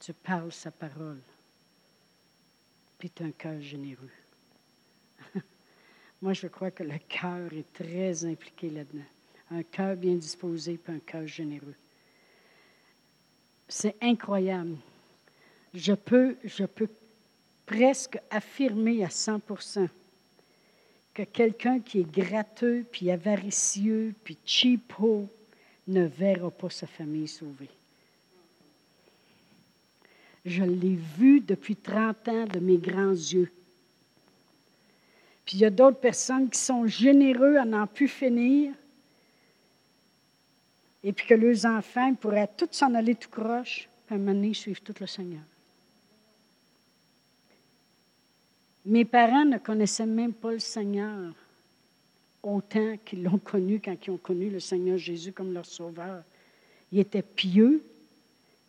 tu 0.00 0.12
parles 0.12 0.52
sa 0.52 0.70
parole, 0.70 1.20
puis 2.98 3.10
tu 3.10 3.22
as 3.22 3.26
un 3.26 3.32
cœur 3.32 3.60
généreux. 3.60 4.10
Moi, 6.22 6.32
je 6.32 6.46
crois 6.46 6.70
que 6.70 6.82
le 6.82 6.98
cœur 7.08 7.52
est 7.52 7.72
très 7.72 8.24
impliqué 8.24 8.70
là-dedans. 8.70 9.04
Un 9.50 9.62
cœur 9.62 9.96
bien 9.96 10.14
disposé, 10.14 10.78
puis 10.78 10.94
un 10.94 11.00
cœur 11.00 11.26
généreux. 11.26 11.74
C'est 13.74 13.96
incroyable. 14.02 14.76
Je 15.72 15.94
peux, 15.94 16.36
je 16.44 16.66
peux 16.66 16.90
presque 17.64 18.18
affirmer 18.30 19.02
à 19.02 19.08
100% 19.08 19.88
que 21.14 21.22
quelqu'un 21.22 21.80
qui 21.80 22.00
est 22.00 22.12
gratteux, 22.12 22.84
puis 22.92 23.10
avaricieux, 23.10 24.14
puis 24.24 24.36
cheapo, 24.44 25.26
ne 25.88 26.04
verra 26.04 26.50
pas 26.50 26.68
sa 26.68 26.86
famille 26.86 27.26
sauvée. 27.26 27.70
Je 30.44 30.64
l'ai 30.64 30.98
vu 31.18 31.40
depuis 31.40 31.76
30 31.76 32.28
ans 32.28 32.44
de 32.44 32.58
mes 32.58 32.76
grands 32.76 33.10
yeux. 33.10 33.50
Puis 35.46 35.56
il 35.56 35.60
y 35.60 35.64
a 35.64 35.70
d'autres 35.70 35.98
personnes 35.98 36.50
qui 36.50 36.60
sont 36.60 36.86
généreux 36.86 37.56
à 37.56 37.64
n'en 37.64 37.86
plus 37.86 38.08
finir. 38.08 38.74
Et 41.04 41.12
puis 41.12 41.26
que 41.26 41.34
leurs 41.34 41.66
enfants 41.66 42.14
pourraient 42.14 42.50
tous 42.56 42.68
s'en 42.72 42.94
aller 42.94 43.14
tout 43.14 43.28
croche, 43.28 43.88
puis 44.06 44.14
à 44.14 44.16
un 44.16 44.18
moment 44.18 44.34
donné, 44.34 44.54
suivre 44.54 44.80
tout 44.80 44.94
le 45.00 45.06
Seigneur. 45.06 45.42
Mes 48.84 49.04
parents 49.04 49.44
ne 49.44 49.58
connaissaient 49.58 50.06
même 50.06 50.32
pas 50.32 50.52
le 50.52 50.58
Seigneur 50.58 51.34
autant 52.42 52.96
qu'ils 53.04 53.22
l'ont 53.22 53.38
connu 53.38 53.80
quand 53.80 53.96
ils 54.04 54.10
ont 54.10 54.16
connu 54.16 54.50
le 54.50 54.60
Seigneur 54.60 54.98
Jésus 54.98 55.32
comme 55.32 55.52
leur 55.52 55.66
sauveur. 55.66 56.24
Ils 56.90 57.00
étaient 57.00 57.22
pieux, 57.22 57.84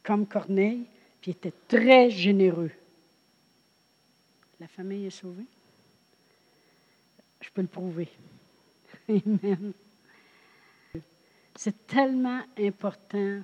comme 0.03 0.27
Corneille, 0.27 0.85
puis 1.19 1.31
ils 1.31 1.35
étaient 1.35 1.53
très 1.67 2.11
généreux. 2.11 2.71
La 4.59 4.67
famille 4.67 5.07
est 5.07 5.09
sauvée. 5.09 5.45
Je 7.41 7.49
peux 7.49 7.61
le 7.61 7.67
prouver. 7.67 8.09
Amen. 9.09 9.73
C'est 11.55 11.87
tellement 11.87 12.41
important 12.59 13.41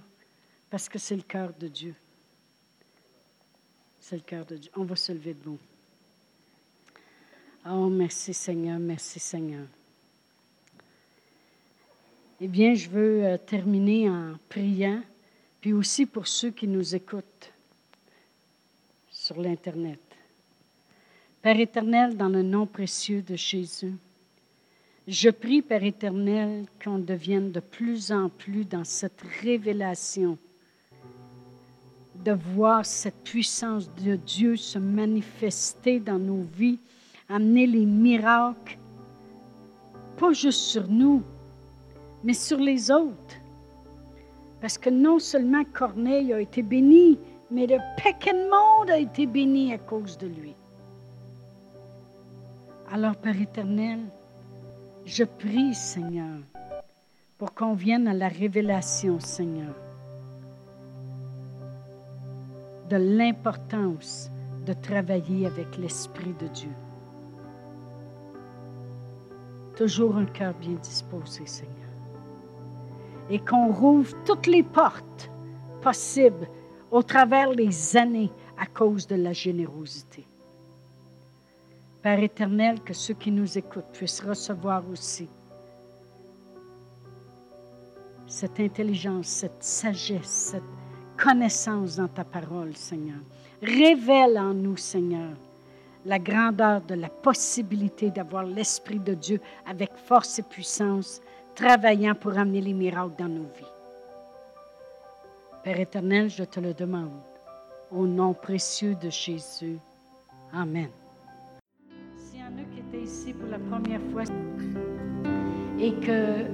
parce 0.69 0.89
que 0.89 0.99
c'est 0.99 1.15
le 1.15 1.21
cœur 1.21 1.53
de 1.59 1.67
Dieu. 1.67 1.95
C'est 3.99 4.15
le 4.15 4.21
cœur 4.21 4.45
de 4.45 4.57
Dieu. 4.57 4.71
On 4.75 4.83
va 4.83 4.95
se 4.95 5.11
lever 5.11 5.33
debout. 5.33 5.59
Oh, 7.65 7.89
merci 7.89 8.33
Seigneur, 8.33 8.79
merci 8.79 9.19
Seigneur. 9.19 9.67
Eh 12.41 12.47
bien, 12.47 12.73
je 12.73 12.89
veux 12.89 13.25
euh, 13.25 13.37
terminer 13.37 14.09
en 14.09 14.35
priant, 14.47 15.01
puis 15.59 15.73
aussi 15.73 16.05
pour 16.05 16.25
ceux 16.25 16.51
qui 16.51 16.67
nous 16.67 16.95
écoutent 16.95 17.51
sur 19.11 19.41
l'Internet. 19.41 19.99
Père 21.41 21.59
éternel, 21.59 22.15
dans 22.15 22.29
le 22.29 22.41
nom 22.41 22.65
précieux 22.65 23.21
de 23.21 23.35
Jésus, 23.35 23.93
je 25.09 25.29
prie, 25.29 25.63
Père 25.63 25.83
éternel, 25.83 26.65
qu'on 26.83 26.99
devienne 26.99 27.51
de 27.51 27.59
plus 27.59 28.11
en 28.11 28.29
plus 28.29 28.63
dans 28.63 28.83
cette 28.83 29.21
révélation, 29.41 30.37
de 32.23 32.31
voir 32.53 32.85
cette 32.85 33.23
puissance 33.23 33.89
de 33.95 34.15
Dieu 34.15 34.55
se 34.55 34.77
manifester 34.77 35.99
dans 35.99 36.19
nos 36.19 36.43
vies 36.55 36.79
amener 37.29 37.67
les 37.67 37.85
miracles, 37.85 38.77
pas 40.17 40.33
juste 40.33 40.61
sur 40.61 40.87
nous, 40.87 41.23
mais 42.23 42.33
sur 42.33 42.57
les 42.57 42.91
autres. 42.91 43.35
Parce 44.61 44.77
que 44.77 44.89
non 44.89 45.19
seulement 45.19 45.63
Corneille 45.73 46.33
a 46.33 46.39
été 46.41 46.61
béni, 46.61 47.17
mais 47.49 47.65
le 47.65 47.77
paquet 48.03 48.33
de 48.33 48.49
monde 48.49 48.89
a 48.89 48.97
été 48.97 49.25
béni 49.25 49.73
à 49.73 49.77
cause 49.77 50.17
de 50.17 50.27
lui. 50.27 50.53
Alors, 52.91 53.15
Père 53.15 53.39
éternel, 53.39 53.99
je 55.05 55.23
prie, 55.23 55.73
Seigneur, 55.73 56.39
pour 57.37 57.53
qu'on 57.53 57.73
vienne 57.73 58.07
à 58.07 58.13
la 58.13 58.27
révélation, 58.27 59.19
Seigneur, 59.19 59.75
de 62.89 62.97
l'importance 62.97 64.29
de 64.65 64.73
travailler 64.73 65.45
avec 65.45 65.77
l'Esprit 65.77 66.33
de 66.39 66.47
Dieu 66.47 66.71
toujours 69.79 70.17
un 70.17 70.25
cœur 70.25 70.53
bien 70.55 70.73
disposé, 70.73 71.45
Seigneur. 71.45 71.73
Et 73.29 73.39
qu'on 73.39 73.71
rouvre 73.71 74.13
toutes 74.25 74.45
les 74.45 74.61
portes 74.61 75.31
possibles 75.81 76.49
au 76.91 77.01
travers 77.01 77.55
des 77.55 77.95
années 77.95 78.29
à 78.57 78.65
cause 78.65 79.07
de 79.07 79.15
la 79.15 79.31
générosité. 79.31 80.25
Père 82.01 82.23
éternel, 82.23 82.81
que 82.81 82.93
ceux 82.93 83.13
qui 83.13 83.31
nous 83.31 83.57
écoutent 83.57 83.91
puissent 83.91 84.21
recevoir 84.21 84.83
aussi 84.89 85.29
cette 88.29 88.59
intelligence, 88.59 89.27
cette 89.27 89.63
sagesse, 89.63 90.51
cette 90.51 90.63
connaissance 91.17 91.97
dans 91.97 92.07
ta 92.07 92.23
parole, 92.23 92.75
Seigneur. 92.75 93.19
Révèle 93.61 94.37
en 94.37 94.53
nous, 94.53 94.77
Seigneur, 94.77 95.35
la 96.05 96.19
grandeur 96.19 96.81
de 96.81 96.95
la 96.95 97.09
possibilité 97.09 98.09
d'avoir 98.09 98.43
l'Esprit 98.45 98.99
de 98.99 99.15
Dieu 99.15 99.41
avec 99.65 99.91
force 99.95 100.39
et 100.39 100.43
puissance, 100.43 101.21
travaillant 101.55 102.15
pour 102.15 102.37
amener 102.37 102.61
les 102.61 102.73
miracles 102.73 103.15
dans 103.17 103.27
nos 103.27 103.49
vies. 103.57 103.65
Père 105.63 105.79
éternel, 105.79 106.29
je 106.29 106.43
te 106.45 106.61
le 106.61 106.73
demande, 106.73 107.19
au 107.91 108.07
nom 108.07 108.33
précieux 108.33 108.95
de 108.95 109.09
Jésus. 109.09 109.79
Amen. 110.53 110.89
Ici 113.09 113.33
pour 113.33 113.49
la 113.49 113.57
première 113.57 114.01
fois 114.11 114.21
et 115.79 115.93
que 115.93 116.45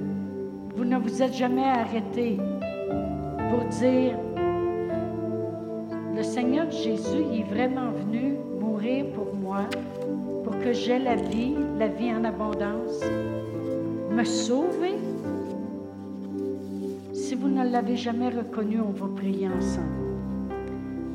vous 0.74 0.84
ne 0.86 0.96
vous 0.96 1.22
êtes 1.22 1.34
jamais 1.34 1.64
arrêté 1.64 2.38
pour 3.50 3.62
dire, 3.78 4.16
le 6.16 6.22
Seigneur 6.22 6.70
Jésus 6.70 7.24
est 7.34 7.42
vraiment 7.42 7.90
venu 7.90 8.36
mourir 8.58 9.04
pour 9.12 9.34
moi, 9.34 9.64
pour 10.44 10.58
que 10.58 10.72
j'aie 10.72 10.98
la 10.98 11.16
vie, 11.16 11.56
la 11.78 11.88
vie 11.88 12.10
en 12.10 12.24
abondance, 12.24 13.02
me 14.10 14.24
sauver. 14.24 14.94
Si 17.12 17.34
vous 17.34 17.48
ne 17.48 17.68
l'avez 17.70 17.96
jamais 17.96 18.30
reconnu, 18.30 18.80
on 18.80 18.92
va 18.92 19.08
prier 19.14 19.48
ensemble. 19.48 20.06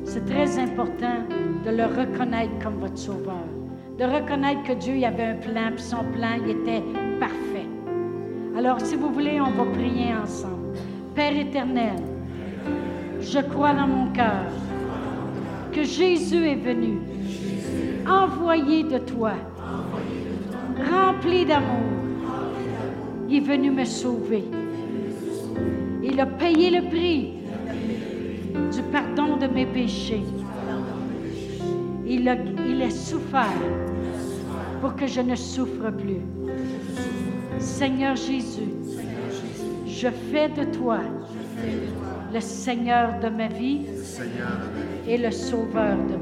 C'est 0.04 0.24
très 0.24 0.56
important 0.58 1.18
de 1.64 1.70
le 1.70 1.84
reconnaître 1.86 2.52
comme 2.62 2.74
votre 2.74 2.98
sauveur, 2.98 3.48
de 3.98 4.04
reconnaître 4.04 4.62
que 4.62 4.72
Dieu 4.72 4.96
y 4.96 5.04
avait 5.04 5.24
un 5.24 5.34
plan, 5.36 5.70
puis 5.74 5.84
son 5.84 6.04
plan 6.12 6.34
était 6.46 6.82
parfait. 7.20 7.66
Alors, 8.56 8.80
si 8.80 8.96
vous 8.96 9.10
voulez, 9.10 9.40
on 9.40 9.50
va 9.50 9.70
prier 9.72 10.14
ensemble. 10.14 10.76
Père 11.14 11.36
éternel, 11.36 11.96
je 13.20 13.38
crois 13.40 13.74
dans 13.74 13.86
mon 13.86 14.12
cœur 14.12 14.46
que 15.72 15.84
Jésus 15.84 16.48
est 16.48 16.56
venu 16.56 16.98
envoyé 18.06 18.82
de 18.82 18.98
toi, 18.98 19.32
rempli 20.90 21.44
d'amour. 21.44 21.92
Il 23.28 23.36
est 23.36 23.40
venu 23.40 23.70
me 23.70 23.84
sauver. 23.84 24.44
Il 26.02 26.20
a 26.20 26.26
payé 26.26 26.70
le 26.70 26.88
prix 26.88 27.32
du 28.74 28.82
pardon 28.90 29.36
de 29.36 29.46
mes 29.46 29.66
péchés. 29.66 30.24
Il 32.22 32.28
a, 32.28 32.36
il 32.68 32.80
a 32.80 32.88
souffert 32.88 33.50
pour 34.80 34.94
que 34.94 35.08
je 35.08 35.20
ne 35.20 35.34
souffre 35.34 35.90
plus. 35.90 36.22
Seigneur 37.58 38.14
Jésus, 38.14 38.70
je 39.88 40.06
fais 40.30 40.48
de 40.48 40.62
toi 40.72 41.00
le 42.32 42.40
Seigneur 42.40 43.18
de 43.18 43.28
ma 43.28 43.48
vie 43.48 43.86
et 45.08 45.18
le 45.18 45.32
Sauveur 45.32 45.96
de 45.96 46.14
ma 46.14 46.21